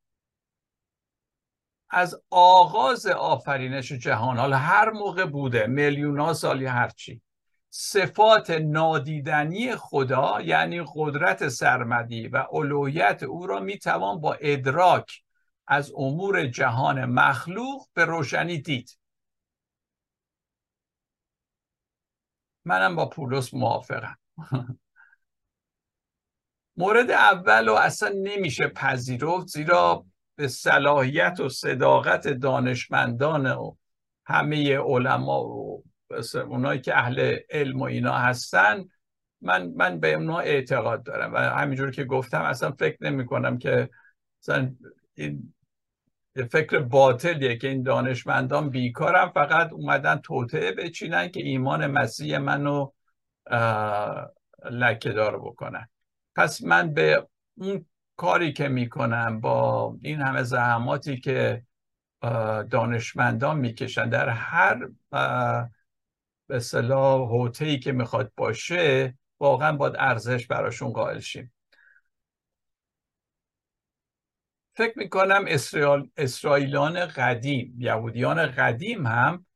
از 1.90 2.22
آغاز 2.30 3.06
آفرینش 3.06 3.92
جهان. 3.92 4.38
حالا 4.38 4.56
هر 4.56 4.90
موقع 4.90 5.24
بوده 5.24 5.66
میلیون 5.66 6.20
ها 6.20 6.32
سال 6.32 6.62
یا 6.62 6.72
هرچی 6.72 7.22
صفات 7.70 8.50
نادیدنی 8.50 9.76
خدا 9.76 10.40
یعنی 10.40 10.84
قدرت 10.94 11.48
سرمدی 11.48 12.28
و 12.28 12.46
اولویت 12.50 13.22
او 13.22 13.46
را 13.46 13.60
می‌توان 13.60 14.20
با 14.20 14.34
ادراک 14.40 15.22
از 15.66 15.92
امور 15.96 16.46
جهان 16.46 17.04
مخلوق 17.04 17.86
به 17.94 18.04
روشنی 18.04 18.60
دید. 18.60 18.98
منم 22.64 22.96
با 22.96 23.08
پولس 23.08 23.54
موافقم. 23.54 24.18
مورد 26.76 27.10
اول 27.10 27.68
و 27.68 27.74
اصلا 27.74 28.12
نمیشه 28.22 28.68
پذیرفت 28.68 29.46
زیرا 29.46 30.06
به 30.36 30.48
صلاحیت 30.48 31.40
و 31.40 31.48
صداقت 31.48 32.28
دانشمندان 32.28 33.46
و 33.46 33.76
همه 34.26 34.78
علما 34.78 35.44
و 35.44 35.84
اونایی 36.34 36.80
که 36.80 36.98
اهل 36.98 37.38
علم 37.50 37.80
و 37.80 37.84
اینا 37.84 38.12
هستن 38.12 38.84
من 39.40 39.72
من 39.76 40.00
به 40.00 40.14
اونا 40.14 40.38
اعتقاد 40.38 41.02
دارم 41.02 41.34
و 41.34 41.36
همینجور 41.36 41.90
که 41.90 42.04
گفتم 42.04 42.42
اصلا 42.42 42.72
فکر 42.72 42.96
نمی 43.00 43.26
کنم 43.26 43.58
که 43.58 43.90
مثلا 44.42 44.74
این 45.14 45.54
فکر 46.50 46.78
باطلیه 46.78 47.56
که 47.56 47.68
این 47.68 47.82
دانشمندان 47.82 48.70
بیکارم 48.70 49.32
فقط 49.34 49.72
اومدن 49.72 50.16
توطعه 50.16 50.72
بچینن 50.72 51.28
که 51.28 51.40
ایمان 51.40 51.86
مسیح 51.86 52.38
منو 52.38 52.90
لکه 54.70 55.10
دار 55.10 55.38
بکنن. 55.40 55.88
پس 56.36 56.64
من 56.64 56.94
به 56.94 57.28
اون 57.54 57.86
کاری 58.16 58.52
که 58.52 58.68
می‌کنم 58.68 59.40
با 59.40 59.96
این 60.02 60.20
همه 60.20 60.42
زحماتی 60.42 61.20
که 61.20 61.64
دانشمندان 62.70 63.58
می‌کشن 63.58 64.08
در 64.08 64.28
هر 64.28 64.88
به 66.46 66.60
صلاح 66.60 67.50
که 67.82 67.92
می‌خواد 67.92 68.32
باشه 68.36 69.18
واقعا 69.40 69.76
باید 69.76 69.94
ارزش 69.98 70.46
براشون 70.46 70.92
قائل 70.92 71.20
شیم. 71.20 71.52
فکر 74.74 74.98
می‌کنم 74.98 75.44
اسرائیل، 75.48 76.10
اسرائیلان 76.16 77.06
قدیم 77.06 77.74
یهودیان 77.78 78.46
قدیم 78.46 79.06
هم 79.06 79.46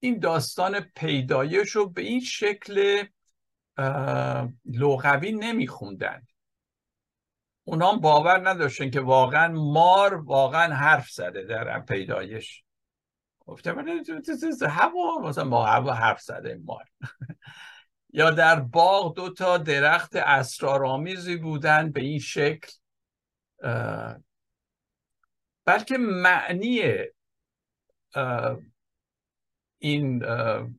این 0.00 0.18
داستان 0.18 0.80
پیدایش 0.80 1.70
رو 1.70 1.88
به 1.88 2.02
این 2.02 2.20
شکل 2.20 3.04
لغوی 4.64 5.32
نمیخوندن. 5.32 6.26
اونا 7.64 7.92
باور 7.92 8.48
نداشتن 8.48 8.90
که 8.90 9.00
واقعا 9.00 9.48
مار 9.48 10.14
واقعا 10.14 10.74
حرف 10.74 11.10
زده 11.10 11.42
در 11.42 11.80
پیدایش. 11.80 12.64
گفته 13.46 13.74
هوا 14.68 15.18
مثلا 15.22 15.48
با 15.48 15.66
هوا 15.66 15.92
حرف 15.92 16.20
زده 16.20 16.60
مار. 16.64 16.84
یا 18.12 18.30
در 18.30 18.60
باغ 18.60 19.14
دو 19.14 19.30
تا 19.30 19.58
درخت 19.58 20.16
اسرارآمیزی 20.16 21.36
بودن 21.36 21.92
به 21.92 22.00
این 22.00 22.18
شکل. 22.18 22.72
بلکه 25.64 25.98
معنی 25.98 26.82
این 29.78 30.24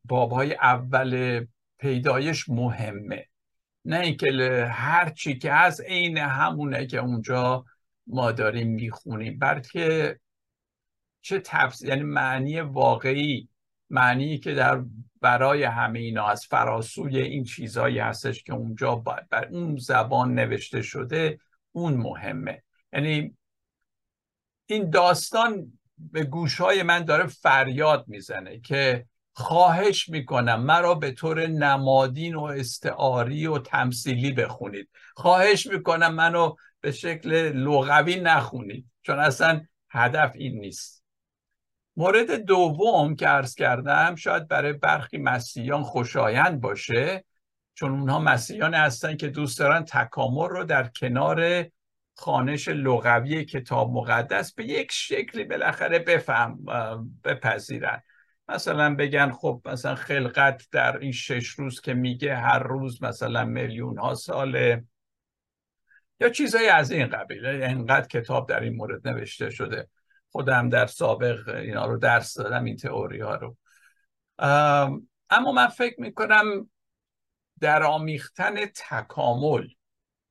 بابهای 0.06 0.54
اول 0.54 1.46
پیدایش 1.82 2.50
مهمه. 2.50 3.26
نه 3.86 4.00
اینکه 4.00 4.66
هر 4.72 5.10
چی 5.10 5.38
که 5.38 5.54
هست 5.54 5.82
عین 5.82 6.18
همونه 6.18 6.86
که 6.86 6.98
اونجا 6.98 7.66
ما 8.08 8.32
داریم 8.32 8.68
می‌خونیم. 8.68 9.40
بلکه 9.40 10.20
چه 11.22 11.40
تفسیر 11.40 11.90
یعنی 11.90 12.04
معنی 12.04 12.60
واقعی 12.60 13.50
معنی 13.90 14.38
که 14.38 14.54
در 14.54 14.84
برای 15.22 15.64
همه 15.64 16.00
اینا 16.00 16.28
از 16.28 16.46
فراسوی 16.46 17.18
این 17.18 17.44
چیزهایی 17.44 18.00
هستش 18.00 18.44
که 18.44 18.54
اونجا 18.54 18.96
بر 18.96 19.46
اون 19.52 19.78
زبان 19.78 20.34
نوشته 20.34 20.82
شده 20.82 21.40
اون 21.72 21.94
مهمه. 21.94 22.64
یعنی 22.94 23.38
این 24.66 24.90
داستان 24.90 25.80
به 25.98 26.24
گوشهای 26.24 26.84
من 26.84 27.06
داره 27.06 27.28
فریاد 27.28 28.06
می‌زنه 28.08 28.60
که 28.60 29.06
خواهش 29.34 30.10
می‌کنم 30.10 30.64
مرا 30.64 30.96
به 30.96 31.12
طور 31.12 31.48
نمادین 31.48 32.36
و 32.36 32.44
استعاری 32.44 33.48
و 33.48 33.60
تمثیلی 33.60 34.32
بخونید. 34.32 34.90
خواهش 35.16 35.68
می‌کنم 35.68 36.14
منو 36.14 36.56
به 36.82 36.92
شکل 36.92 37.52
لغوی 37.52 38.20
نخونید 38.20 38.86
چون 39.02 39.20
اصلا 39.20 39.62
هدف 39.90 40.32
این 40.36 40.60
نیست. 40.60 41.04
مورد 41.98 42.32
دوم 42.32 43.16
که 43.16 43.28
عرض 43.28 43.56
کردم 43.56 44.16
شاید 44.16 44.48
برای 44.48 44.74
برخی 44.74 45.18
مسیحیان 45.18 45.84
خوشایند 45.84 46.62
باشه 46.62 47.26
چون 47.74 47.92
اونها 47.92 48.20
مسیحیان 48.20 48.74
هستن 48.74 49.18
که 49.18 49.28
دوست 49.28 49.60
دارن 49.60 49.86
تکامل 49.86 50.50
رو 50.50 50.64
در 50.64 50.88
کنار 50.88 51.66
خانش 52.16 52.68
لغوی 52.68 53.46
کتاب 53.46 53.92
مقدس 53.92 54.54
به 54.54 54.66
یک 54.66 54.92
شکلی 54.92 55.44
بالاخره 55.44 56.00
بفهم 56.00 56.60
بپذیرن. 57.24 58.02
مثلا 58.48 58.96
بگن 58.96 59.32
خب 59.32 59.62
مثلا 59.66 59.96
خلقت 59.96 60.68
در 60.72 60.98
این 60.98 61.12
شش 61.12 61.48
روز 61.48 61.82
که 61.82 61.94
میگه 61.94 62.36
هر 62.36 62.60
روز 62.60 63.04
مثلا 63.04 63.46
میلیون 63.46 63.98
ها 63.98 64.16
ساله. 64.16 64.86
یا 66.20 66.30
چیزایی 66.30 66.68
از 66.68 66.92
این 66.92 67.08
قبیل 67.08 67.46
اینقدر 67.46 68.08
کتاب 68.08 68.50
در 68.50 68.60
این 68.60 68.76
مورد 68.76 69.08
نوشته 69.08 69.50
شده. 69.50 69.88
خودم 70.32 70.70
در 70.70 70.86
سابق 70.86 71.50
اینا 71.50 71.86
رو 71.86 71.98
درس 71.98 72.34
دادم 72.38 72.64
این 72.64 72.76
تئوری 72.76 73.20
ها 73.20 73.36
رو. 73.36 73.58
اما 75.30 75.52
من 75.56 75.68
فکر 75.68 76.02
می‌کنم 76.02 76.70
در 77.60 77.84
آمیختن 77.84 78.66
تکامل 78.66 79.68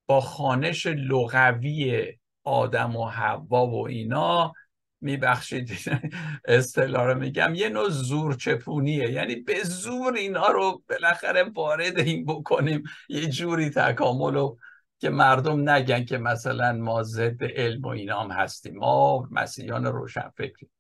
با 0.07 0.21
خانش 0.21 0.87
لغوی 0.87 2.07
آدم 2.45 2.97
و 2.97 3.09
حوا 3.09 3.67
و 3.67 3.89
اینا 3.89 4.53
میبخشید. 5.01 5.71
اصطلاح 6.45 7.05
رو 7.05 7.19
میگم. 7.19 7.55
یه 7.55 7.69
نوع 7.69 7.89
زور 7.89 8.35
چپونیه 8.35 9.11
یعنی 9.11 9.37
به 9.37 9.63
زور 9.63 10.15
اینا 10.15 10.47
رو 10.47 10.83
بالاخره 10.89 11.43
وارد 11.43 11.99
این 11.99 12.27
بکنیم. 12.27 12.83
یه 13.09 13.27
جوری 13.27 13.71
تکامل 13.71 14.35
رو 14.35 14.59
که 14.99 15.11
مردم 15.11 15.71
نگن 15.71 16.05
که 16.05 16.19
مثلا 16.19 16.73
ما 16.73 17.03
ضد 17.03 17.45
علم 17.45 17.83
و 17.83 17.89
اینا 17.89 18.21
هم 18.21 18.31
هستیم. 18.31 18.77
ما 18.79 19.29
مسیحیان 19.31 19.87
روشن 19.87 20.31
فکری 20.37 20.71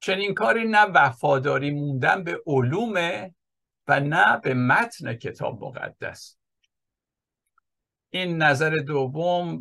چنین 0.00 0.34
کاری 0.34 0.68
نه 0.68 0.84
وفاداری 0.84 1.70
موندن 1.70 2.24
به 2.24 2.42
علومه 2.46 3.34
و 3.86 4.00
نه 4.00 4.40
به 4.40 4.54
متن 4.54 5.14
کتاب 5.14 5.64
مقدس. 5.64 6.36
این 8.10 8.42
نظر 8.42 8.70
دوم 8.70 9.60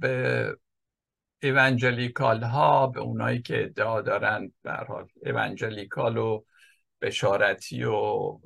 به 0.00 0.56
ایونجلیکال 1.42 2.42
ها 2.42 2.86
به 2.86 3.00
اونایی 3.00 3.42
که 3.42 3.64
ادعا 3.64 4.00
دارن 4.00 4.52
حال 4.88 5.08
ایونجلیکال 5.24 6.16
و 6.16 6.44
بشارتی 7.00 7.84
و 7.84 8.38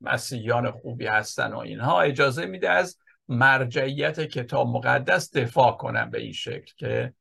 مسیحیان 0.00 0.70
خوبی 0.70 1.06
هستن 1.06 1.52
و 1.52 1.58
اینها 1.58 2.00
اجازه 2.00 2.46
میده 2.46 2.70
از 2.70 2.98
مرجعیت 3.28 4.20
کتاب 4.20 4.68
مقدس 4.68 5.36
دفاع 5.36 5.76
کنن 5.76 6.10
به 6.10 6.20
این 6.20 6.32
شکل 6.32 6.72
که 6.76 7.14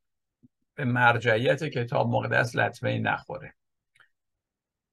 به 0.76 0.86
مرجعیت 0.86 1.63
کتاب 1.63 2.08
مقدس 2.10 2.56
لطمه 2.56 3.00
نخوره. 3.00 3.54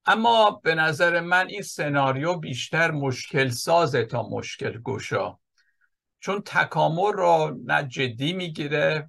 اما 0.06 0.50
به 0.50 0.74
نظر 0.74 1.20
من 1.20 1.46
این 1.46 1.62
سناریو 1.62 2.34
بیشتر 2.34 2.90
مشکل 2.90 3.48
سازه 3.48 4.04
تا 4.04 4.28
مشکل 4.28 4.80
گشا 4.82 5.38
چون 6.20 6.42
تکامل 6.46 7.12
رو 7.12 7.58
نه 7.66 7.88
جدی 7.88 8.32
می‌گیره 8.32 9.08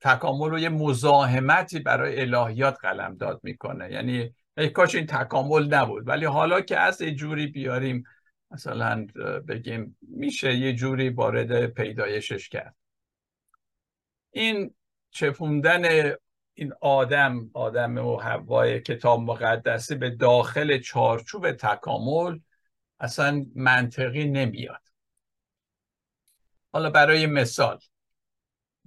تکامل 0.00 0.50
رو 0.50 0.58
یه 0.58 0.68
مزاحمتی 0.68 1.78
برای 1.78 2.20
الهیات 2.20 2.78
قلمداد 2.80 3.40
می‌کنه. 3.42 3.92
یعنی 3.92 4.34
ای 4.56 4.68
کاش 4.68 4.94
این 4.94 5.06
تکامل 5.06 5.74
نبود. 5.74 6.08
ولی 6.08 6.24
حالا 6.24 6.60
که 6.60 6.78
از 6.78 7.00
یه 7.00 7.14
جوری 7.14 7.46
بیاریم 7.46 8.04
مثلا 8.50 9.06
بگیم 9.48 9.98
میشه 10.02 10.54
یه 10.54 10.72
جوری 10.74 11.08
وارد 11.08 11.66
پیدایشش 11.66 12.48
کرد. 12.48 12.76
این 14.30 14.74
چپوندن 15.10 16.14
این 16.54 16.72
آدم 16.80 17.50
آدم 17.54 17.98
و 17.98 18.16
هوای 18.16 18.80
کتاب 18.80 19.20
مقدسی 19.20 19.94
به 19.94 20.10
داخل 20.10 20.78
چارچوب 20.78 21.52
تکامل 21.52 22.38
اصلا 23.00 23.46
منطقی 23.54 24.24
نمیاد. 24.24 24.82
حالا 26.72 26.90
برای 26.90 27.26
مثال 27.26 27.78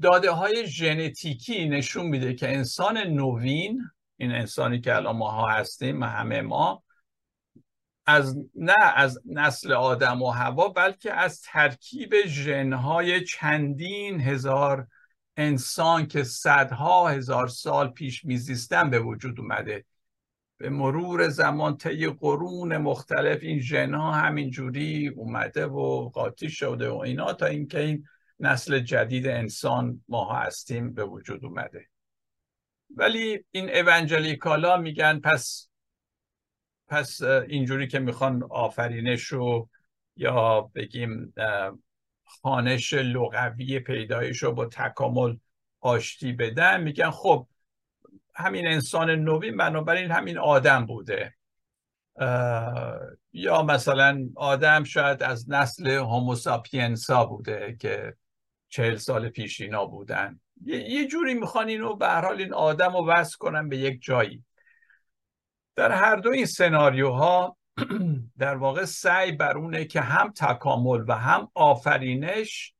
داده 0.01 0.31
های 0.31 0.67
ژنتیکی 0.67 1.69
نشون 1.69 2.05
میده 2.05 2.33
که 2.33 2.49
انسان 2.49 2.97
نوین 2.97 3.81
این 4.17 4.31
انسانی 4.31 4.81
که 4.81 4.95
الان 4.95 5.15
ماها 5.17 5.47
هستیم 5.47 6.03
همه 6.03 6.41
ما 6.41 6.83
از 8.05 8.37
نه 8.55 8.75
از 8.95 9.19
نسل 9.25 9.73
آدم 9.73 10.21
و 10.21 10.29
هوا 10.29 10.69
بلکه 10.69 11.13
از 11.13 11.41
ترکیب 11.41 12.13
ژنهای 12.25 13.23
چندین 13.23 14.21
هزار 14.21 14.87
انسان 15.37 16.07
که 16.07 16.23
صدها 16.23 17.09
هزار 17.09 17.47
سال 17.47 17.89
پیش 17.89 18.25
میزیستن 18.25 18.89
به 18.89 18.99
وجود 18.99 19.39
اومده. 19.39 19.85
به 20.57 20.69
مرور 20.69 21.29
زمان 21.29 21.77
طی 21.77 22.07
قرون 22.07 22.77
مختلف 22.77 23.39
این 23.41 23.59
ژنها 23.59 24.11
همینجوری 24.11 25.07
اومده 25.07 25.65
و 25.65 26.09
قاطی 26.09 26.49
شده 26.49 26.89
و 26.89 26.97
اینا 26.97 27.33
تا 27.33 27.45
اینکه 27.45 27.79
این 27.79 28.07
نسل 28.39 28.79
جدید 28.79 29.27
انسان 29.27 30.03
ما 30.07 30.33
هستیم 30.33 30.93
به 30.93 31.05
وجود 31.05 31.45
اومده. 31.45 31.87
ولی 32.95 33.45
این 33.51 33.89
اونجلیکالا 33.89 34.77
میگن 34.77 35.19
پس 35.19 35.69
پس 36.87 37.21
اینجوری 37.21 37.87
که 37.87 37.99
می‌خوان 37.99 38.43
آفرینش 38.43 39.23
رو 39.23 39.69
یا 40.15 40.61
بگیم 40.75 41.33
خانش 42.25 42.93
لغوی 42.93 43.79
پیدایش 43.79 44.43
رو 44.43 44.51
با 44.51 44.65
تکامل 44.65 45.37
آشتی 45.79 46.33
بدن 46.33 46.81
میگن 46.81 47.09
خب 47.11 47.47
همین 48.35 48.67
انسان 48.67 49.09
نوین 49.09 49.57
بنابراین 49.57 50.11
همین 50.11 50.37
آدم 50.37 50.85
بوده. 50.85 51.33
یا 53.33 53.63
مثلا 53.63 54.29
آدم 54.35 54.83
شاید 54.83 55.23
از 55.23 55.49
نسل 55.49 55.87
هوموساپینسا 55.87 57.25
بوده 57.25 57.77
که 57.79 58.15
چهل 58.69 58.95
سال 58.95 59.29
پیش 59.29 59.61
اینا 59.61 59.85
بودن. 59.85 60.39
یه 60.65 61.07
جوری 61.07 61.33
می‌خوان 61.33 61.67
اینو 61.67 61.95
به 61.95 62.07
حال 62.07 62.37
این 62.37 62.53
آدم 62.53 62.93
رو 62.93 63.07
وصل 63.07 63.37
کنن 63.37 63.69
به 63.69 63.77
یک 63.77 63.99
جایی. 64.01 64.43
در 65.75 65.91
هر 65.91 66.15
دو 66.15 66.29
این 66.29 66.45
سناریوها 66.45 67.57
در 68.37 68.55
واقع 68.55 68.85
سعی 68.85 69.31
بر 69.31 69.57
اونه 69.57 69.85
که 69.85 70.01
هم 70.01 70.31
تکامل 70.31 71.03
و 71.07 71.17
هم 71.17 71.51
آفرینش 71.53 72.73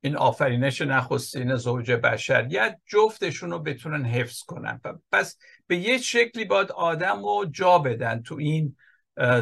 این 0.00 0.16
آفرینش 0.16 0.80
نخستین 0.80 1.56
زوج 1.56 1.92
بشریت 1.92 2.80
جفتشون 2.86 3.50
رو 3.50 3.58
بتونن 3.58 4.04
حفظ 4.04 4.42
کنن. 4.42 4.80
پس 5.12 5.38
به 5.66 5.76
یه 5.76 5.98
شکلی 5.98 6.44
باید 6.44 6.72
آدم 6.72 7.24
رو 7.24 7.44
جا 7.50 7.78
بدن 7.78 8.22
تو 8.22 8.36
این 8.38 8.76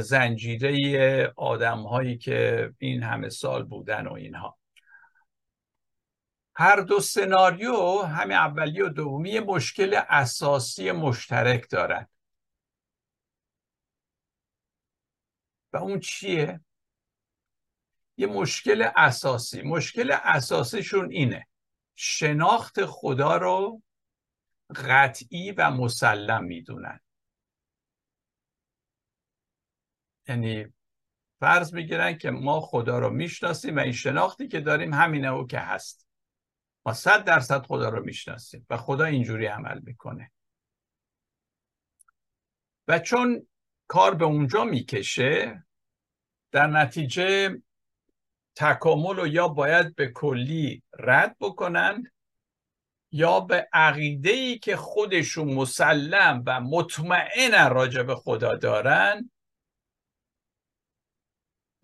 زنجیره 0.00 1.32
آدم 1.36 1.82
هایی 1.82 2.18
که 2.18 2.70
این 2.78 3.02
همه 3.02 3.28
سال 3.28 3.62
بودن 3.62 4.06
و 4.06 4.12
اینها. 4.12 4.58
هر 6.54 6.80
دو 6.80 7.00
سناریو 7.00 8.02
همه 8.02 8.34
اولی 8.34 8.80
و 8.80 8.88
دومی 8.88 9.40
مشکل 9.40 10.00
اساسی 10.08 10.92
مشترک 10.92 11.70
دارن. 11.70 12.06
و 15.72 15.76
اون 15.76 16.00
چیه؟ 16.00 16.60
یه 18.16 18.26
مشکل 18.26 18.88
اساسی. 18.96 19.62
مشکل 19.62 20.16
اساسیشون 20.24 21.10
اینه. 21.10 21.46
شناخت 21.94 22.84
خدا 22.84 23.36
رو 23.36 23.82
قطعی 24.74 25.52
و 25.52 25.70
مسلم 25.70 26.44
می‌دونن. 26.44 27.00
یعنی 30.28 30.66
فرض 31.40 31.74
می‌گیرن 31.74 32.18
که 32.18 32.30
ما 32.30 32.60
خدا 32.60 32.98
رو 32.98 33.10
می‌شناسیم 33.10 33.76
و 33.76 33.80
این 33.80 33.92
شناختی 33.92 34.48
که 34.48 34.60
داریم 34.60 34.94
همینه 34.94 35.28
او 35.28 35.46
که 35.46 35.58
هست. 35.58 36.08
ما 36.86 36.92
صد 36.92 37.24
درصد 37.24 37.66
خدا 37.66 37.88
رو 37.88 38.04
می‌شناسیم 38.04 38.66
و 38.70 38.76
خدا 38.76 39.04
اینجوری 39.04 39.46
عمل 39.46 39.80
می‌کنه. 39.82 40.30
و 42.88 42.98
چون 42.98 43.46
کار 43.86 44.14
به 44.14 44.24
اونجا 44.24 44.64
می‌کشه 44.64 45.64
در 46.52 46.66
نتیجه 46.66 47.62
تکامل 48.56 49.16
رو 49.16 49.26
یا 49.26 49.48
باید 49.48 49.94
به 49.94 50.08
کلی 50.08 50.82
رد 50.98 51.36
بکنن 51.40 52.10
یا 53.12 53.40
به 53.40 53.68
عقیده 53.72 54.30
ای 54.30 54.58
که 54.58 54.76
خودشون 54.76 55.54
مسلم 55.54 56.42
و 56.46 56.60
مطمئن 56.60 57.70
راجع 57.70 58.02
به 58.02 58.14
خدا 58.14 58.56
دارن 58.56 59.30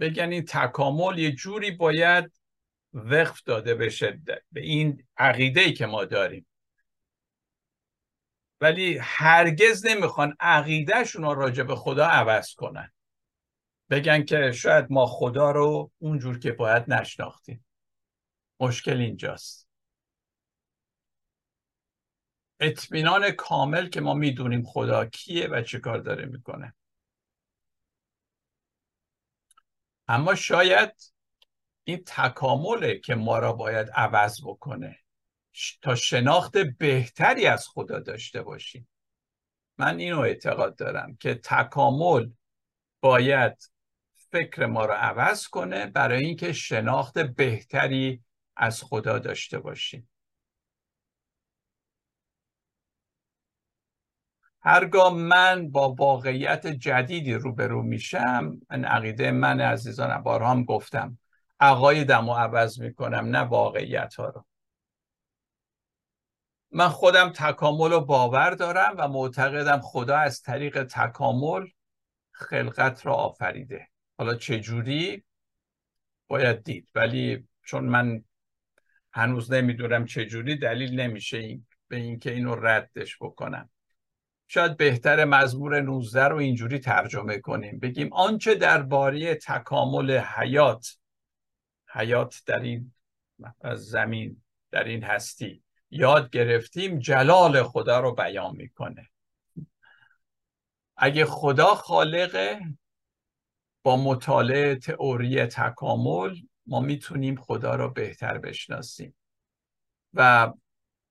بگن 0.01 0.33
این 0.33 0.45
تکامل 0.45 1.19
یه 1.19 1.33
جوری 1.33 1.71
باید 1.71 2.33
وقف 2.93 3.43
داده 3.43 3.75
بشه 3.75 4.21
به 4.53 4.61
این 4.61 5.07
عقیده 5.17 5.61
ای 5.61 5.73
که 5.73 5.87
ما 5.87 6.05
داریم. 6.05 6.47
ولی 8.61 8.99
هرگز 9.03 9.87
نمی‌خوان 9.87 10.37
عقیدهشون 10.41 11.23
رو 11.23 11.35
راجع 11.35 11.63
به 11.63 11.77
خدا 11.77 12.07
عوض 12.07 12.55
کنن. 12.55 12.93
بگن 13.91 14.25
که 14.25 14.53
شاید 14.53 14.87
ما 14.91 15.07
خدا 15.07 15.51
رو 15.51 15.91
اونجور 15.99 16.39
که 16.39 16.53
باید 16.53 16.93
نشناختیم. 16.93 17.67
مشکل 18.61 18.97
اینجاست. 18.97 19.69
اطمینان 22.61 23.31
کامل 23.31 23.89
که 23.89 24.01
ما 24.01 24.15
می‌دونیم 24.15 24.63
خدا 24.63 25.05
کیه 25.05 25.49
و 25.49 25.63
چه 25.63 25.79
کار 25.79 25.99
داره 25.99 26.27
می‌کنه. 26.27 26.75
اما 30.11 30.35
شاید 30.35 31.12
این 31.85 32.03
تکامله 32.07 32.99
که 32.99 33.14
ما 33.14 33.38
را 33.38 33.53
باید 33.53 33.90
عوض 33.90 34.40
بکنه. 34.44 34.99
تا 35.83 35.94
شناخت 35.94 36.59
بهتری 36.59 37.46
از 37.46 37.68
خدا 37.68 37.99
داشته 37.99 38.42
باشیم. 38.42 38.88
من 39.79 39.99
اینو 39.99 40.20
اعتقاد 40.20 40.77
دارم 40.77 41.16
که 41.16 41.35
تکامل 41.35 42.31
باید 43.01 43.70
فکر 44.14 44.66
ما 44.66 44.85
رو 44.85 44.92
عوض 44.92 45.49
کنه 45.49 45.87
برای 45.87 46.25
اینکه 46.25 46.53
شناخت 46.53 47.18
بهتری 47.18 48.23
از 48.57 48.83
خدا 48.83 49.18
داشته 49.18 49.59
باشیم. 49.59 50.11
هرگاه 54.62 55.14
من 55.14 55.70
با 55.70 55.94
واقعیت 55.94 56.66
جدیدی 56.66 57.35
روبرو 57.35 57.83
میشم 57.83 58.61
من 58.70 58.85
عقیده 58.85 59.31
من 59.31 59.61
عزیزان 59.61 60.23
بارها 60.23 60.51
هم 60.51 60.64
گفتم 60.64 61.18
عقایدم 61.61 62.31
رو 62.31 62.37
عوض 62.37 62.81
می‌کنم 62.81 63.27
نه 63.27 63.38
واقعیت 63.38 64.14
ها 64.14 64.27
رو. 64.27 64.46
من 66.71 66.88
خودم 66.88 67.29
تکامل 67.29 67.90
رو 67.90 68.00
باور 68.00 68.50
دارم 68.50 68.94
و 68.98 69.08
معتقدم 69.08 69.81
خدا 69.81 70.17
از 70.17 70.42
طریق 70.42 70.85
تکامل 70.85 71.67
خلقت 72.33 73.06
را 73.06 73.15
آفریده. 73.15 73.88
حالا 74.19 74.35
چجوری 74.35 75.25
باید 76.29 76.65
دید. 76.65 76.88
ولی 76.94 77.48
چون 77.65 77.85
من 77.85 78.25
هنوز 79.13 79.52
نمی‌دونم 79.52 80.04
چجوری 80.04 80.56
دلیل 80.56 81.00
نمیشه 81.00 81.61
به 81.88 81.96
اینکه 81.96 82.33
اینو 82.33 82.54
ردش 82.54 83.17
بکنم. 83.21 83.71
شاید 84.53 84.77
بهتر 84.77 85.25
مزمور 85.25 85.81
19 85.81 86.25
رو 86.25 86.37
اینجوری 86.37 86.79
ترجمه 86.79 87.38
کنیم. 87.38 87.79
بگیم 87.79 88.13
آنچه 88.13 88.55
درباره 88.55 89.35
تکامل 89.35 90.19
حیات 90.19 90.96
حیات 91.92 92.42
در 92.46 92.61
این 92.61 92.92
زمین 93.77 94.42
در 94.71 94.85
این 94.85 95.03
هستی 95.03 95.63
یاد 95.90 96.31
گرفتیم 96.31 96.98
جلال 96.98 97.63
خدا 97.63 98.01
رو 98.01 98.15
بیان 98.15 98.57
می‌کنه. 98.57 99.11
اگه 100.96 101.25
خدا 101.25 101.75
خالقه 101.75 102.61
با 103.83 103.96
مطالعه 103.96 104.75
تئوری 104.75 105.46
تکامل 105.46 106.37
ما 106.67 106.81
می‌تونیم 106.81 107.37
خدا 107.37 107.75
رو 107.75 107.90
بهتر 107.90 108.38
بشناسیم. 108.38 109.17
و 110.15 110.53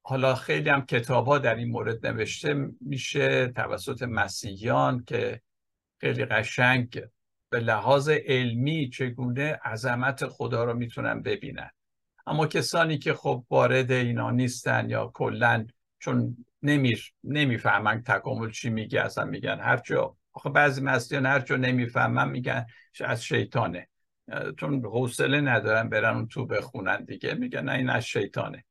حالا 0.10 0.36
خیلی 0.36 0.70
هم 0.70 0.86
کتاب 0.86 1.28
ها 1.28 1.38
در 1.38 1.56
این 1.56 1.72
مورد 1.72 2.08
نوشته 2.08 2.70
میشه 2.82 3.48
توسط 3.48 4.04
مسیحیان 4.04 5.04
که 5.04 5.42
خیلی 6.02 6.26
قشنگ 6.26 7.02
به 7.50 7.60
لحاظ 7.60 8.10
علمی 8.10 8.90
چگونه 8.90 9.60
عظمت 9.66 10.28
خدا 10.28 10.64
رو 10.64 10.74
می‌تونن 10.74 11.22
ببینن؟ 11.22 11.70
اما 12.28 12.48
کسانی 12.48 12.98
که 12.98 13.14
خب 13.14 13.46
وارد 13.50 13.92
اینا 13.92 14.32
نیستن 14.32 14.90
یا 14.90 15.12
کلا 15.14 15.68
چون 16.00 16.46
نمی‌فهمن 17.24 18.04
تکامل 18.04 18.52
چی 18.52 18.70
میگه 18.70 19.02
اصلا 19.02 19.26
میگن 19.26 19.60
هر 19.60 19.78
جا. 19.78 20.18
آخه 20.34 20.50
بعضی 20.50 20.82
مسیحیان 20.82 21.26
هر 21.26 21.40
جا 21.40 21.56
نمی‌فهمن 21.56 22.30
میگن 22.30 22.66
از 23.00 23.24
شیطانه. 23.24 23.88
چون 24.58 24.86
حوصله 24.86 25.42
ندارن 25.42 25.90
برن 25.90 26.16
اون 26.16 26.28
تو 26.28 26.46
بخونن 26.46 27.04
دیگه. 27.04 27.34
میگن 27.34 27.64
نه 27.64 27.72
این 27.72 27.90
از 27.90 28.06
شیطانه. 28.06 28.66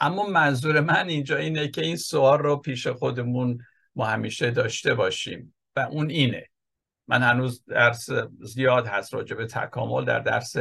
اما 0.00 0.26
منظور 0.26 0.80
من 0.80 1.08
اینجا 1.08 1.36
اینه 1.36 1.68
که 1.68 1.82
این 1.82 1.96
سوال 1.96 2.38
رو 2.38 2.56
پیش 2.56 2.86
خودمون 2.86 3.58
ما 3.94 4.06
همیشه 4.06 4.50
داشته 4.50 4.94
باشیم 4.94 5.54
و 5.76 5.80
اون 5.80 6.10
اینه. 6.10 6.48
من 7.08 7.22
هنوز 7.22 7.64
درس 7.64 8.10
زیاد 8.40 8.86
هست 8.86 9.14
راجع 9.14 9.36
به 9.36 9.46
تکامل 9.46 10.04
در 10.04 10.18
درس 10.18 10.56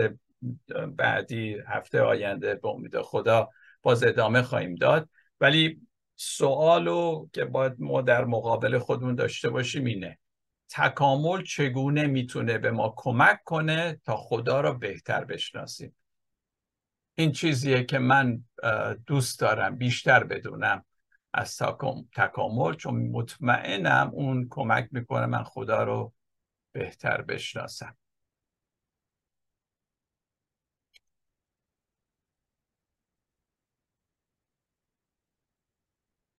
بعدی 0.95 1.57
هفته 1.67 2.01
آینده 2.01 2.55
به 2.55 2.67
امید 2.67 3.01
خدا 3.01 3.49
باز 3.81 4.03
ادامه 4.03 4.41
خواهیم 4.41 4.75
داد. 4.75 5.09
ولی 5.39 5.81
سوالو 6.15 7.27
که 7.33 7.45
باید 7.45 7.73
ما 7.79 8.01
در 8.01 8.25
مقابل 8.25 8.77
خودمون 8.77 9.15
داشته 9.15 9.49
باشیم 9.49 9.85
اینه 9.85 10.19
تکامل 10.69 11.43
چگونه 11.43 12.07
می‌تونه 12.07 12.57
به 12.57 12.71
ما 12.71 12.93
کمک 12.97 13.43
کنه 13.43 14.01
تا 14.05 14.17
خدا 14.17 14.61
را 14.61 14.73
بهتر 14.73 15.23
بشناسیم؟ 15.25 15.95
این 17.15 17.31
چیزیه 17.31 17.83
که 17.83 17.99
من 17.99 18.43
دوست 19.07 19.39
دارم 19.39 19.75
بیشتر 19.75 20.23
بدونم 20.23 20.85
از 21.33 21.57
تکامل 22.15 22.73
چون 22.73 22.95
مطمئنم 22.95 24.11
اون 24.13 24.47
کمک 24.49 24.87
می‌کنه 24.91 25.25
من 25.25 25.43
خدا 25.43 25.83
رو 25.83 26.13
بهتر 26.71 27.21
بشناسم. 27.21 27.97